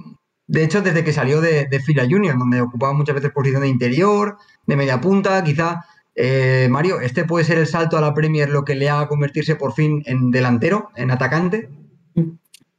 [0.46, 3.68] De hecho, desde que salió de, de Fila Junior, donde ocupaba muchas veces posición de
[3.68, 5.84] interior, de media punta, quizá.
[6.14, 9.56] Eh, Mario, ¿este puede ser el salto a la Premier lo que le haga convertirse
[9.56, 11.68] por fin en delantero, en atacante?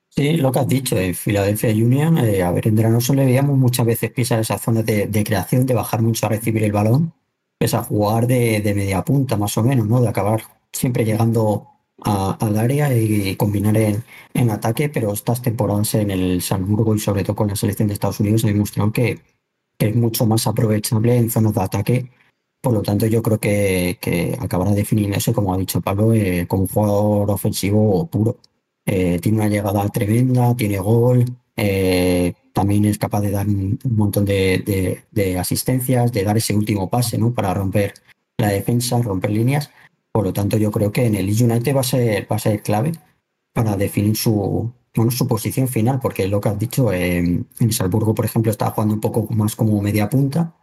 [0.10, 3.58] Sí, lo que has dicho, en Philadelphia Union, eh, a ver, en Dranoso le veíamos
[3.58, 7.14] muchas veces pisar esa zona de, creación, de bajar mucho a recibir el balón,
[7.60, 10.02] es a jugar de, de media punta, más o menos, ¿no?
[10.02, 10.42] De acabar
[10.72, 17.00] siempre llegando al área y combinar en, ataque, pero estas temporadas en el Salzburgo y
[17.00, 19.20] sobre todo con la selección de Estados Unidos ha demostrado que,
[19.80, 22.12] es mucho más aprovechable en zonas de ataque.
[22.62, 26.64] Por lo tanto, yo creo que, que acabará definiéndose, como ha dicho Pablo, eh, como
[26.64, 28.40] un jugador ofensivo puro.
[28.86, 31.26] Eh, tiene una llegada tremenda, tiene gol,
[31.56, 36.90] eh, también es capaz de dar un, montón de, de, asistencias, de dar ese último
[36.90, 37.34] pase ¿no?
[37.34, 37.94] para romper
[38.38, 39.72] la defensa, romper líneas.
[40.18, 42.64] Por lo tanto, yo creo que en el United va a ser, va a ser
[42.64, 42.92] clave
[43.54, 44.74] para definir su,
[45.12, 48.96] su posición final, porque lo que has dicho, eh, en Salzburgo, por ejemplo, está jugando
[48.96, 50.56] un poco más como media punta.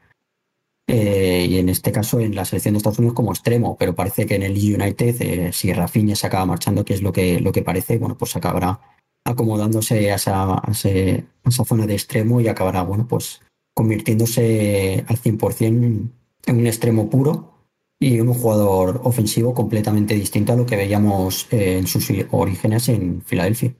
[0.88, 4.26] Eh, y en este caso en la selección de Estados Unidos como extremo, pero parece
[4.26, 7.52] que en el United, eh, si Rafinha se acaba marchando, que es lo que, lo
[7.52, 8.80] que parece, bueno, pues acabará
[9.24, 13.40] acomodándose a esa, esa, zona de extremo y acabará, bueno, pues
[13.72, 16.10] convirtiéndose al 100%
[16.46, 17.53] en un extremo puro
[18.04, 23.74] y un jugador ofensivo completamente distinto a lo que veíamos en sus orígenes en Filadelfia.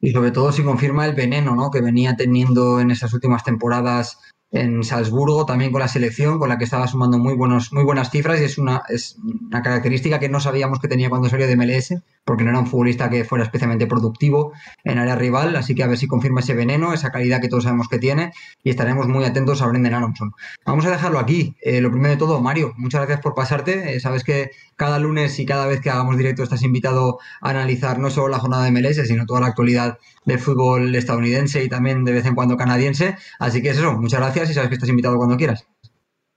[0.00, 1.70] Y sobre todo si confirma el veneno ¿no?
[1.72, 4.18] que venía teniendo en esas últimas temporadas
[4.52, 8.10] en Salzburgo, también con la selección, con la que estaba sumando muy, buenos, muy buenas
[8.10, 11.56] cifras y es una, es una característica que no sabíamos que tenía cuando salió de
[11.56, 11.94] MLS,
[12.24, 14.52] porque no era un futbolista que fuera especialmente productivo
[14.84, 17.64] en área rival, así que a ver si confirma ese veneno, esa calidad que todos
[17.64, 18.32] sabemos que tiene
[18.62, 20.32] y estaremos muy atentos a Brendan Aronson.
[20.66, 21.56] Vamos a dejarlo aquí.
[21.62, 23.96] Eh, lo primero de todo, Mario, muchas gracias por pasarte.
[23.96, 27.98] Eh, sabes que cada lunes y cada vez que hagamos directo estás invitado a analizar
[27.98, 32.04] no solo la jornada de MLS, sino toda la actualidad del fútbol estadounidense y también
[32.04, 33.16] de vez en cuando canadiense.
[33.38, 35.66] Así que es eso, muchas gracias y sabes que estás invitado cuando quieras.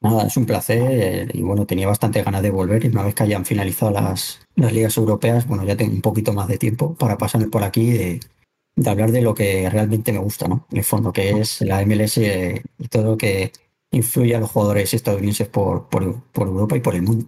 [0.01, 3.23] Nada, es un placer y bueno, tenía bastante ganas de volver y una vez que
[3.23, 7.17] hayan finalizado las, las ligas europeas, bueno, ya tengo un poquito más de tiempo para
[7.17, 8.19] pasarme por aquí de,
[8.75, 10.67] de hablar de lo que realmente me gusta, ¿no?
[10.71, 13.51] En el fondo, que es la MLS y todo lo que
[13.91, 17.25] influye a los jugadores estadounidenses por, por, por Europa y por el mundo.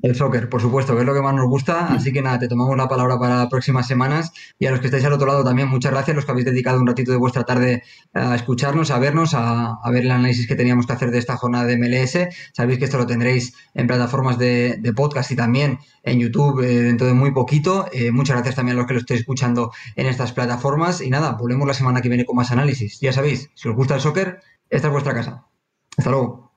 [0.00, 1.88] El soccer, por supuesto, que es lo que más nos gusta.
[1.92, 4.32] Así que nada, te tomamos la palabra para próximas semanas.
[4.58, 6.80] Y a los que estáis al otro lado también, muchas gracias, los que habéis dedicado
[6.80, 7.82] un ratito de vuestra tarde
[8.14, 11.64] a escucharnos, a vernos, a, ver el análisis que teníamos que hacer de esta jornada
[11.64, 12.16] de MLS.
[12.52, 17.06] Sabéis que esto lo tendréis en plataformas de, podcast y también en YouTube eh, dentro
[17.06, 17.86] de muy poquito.
[17.92, 21.00] Eh, muchas gracias también a los que lo estéis escuchando en estas plataformas.
[21.00, 23.00] Y nada, volvemos la semana que viene con más análisis.
[23.00, 24.40] Ya sabéis, si os gusta el soccer,
[24.70, 25.46] esta es vuestra casa.
[25.96, 26.47] Hasta luego.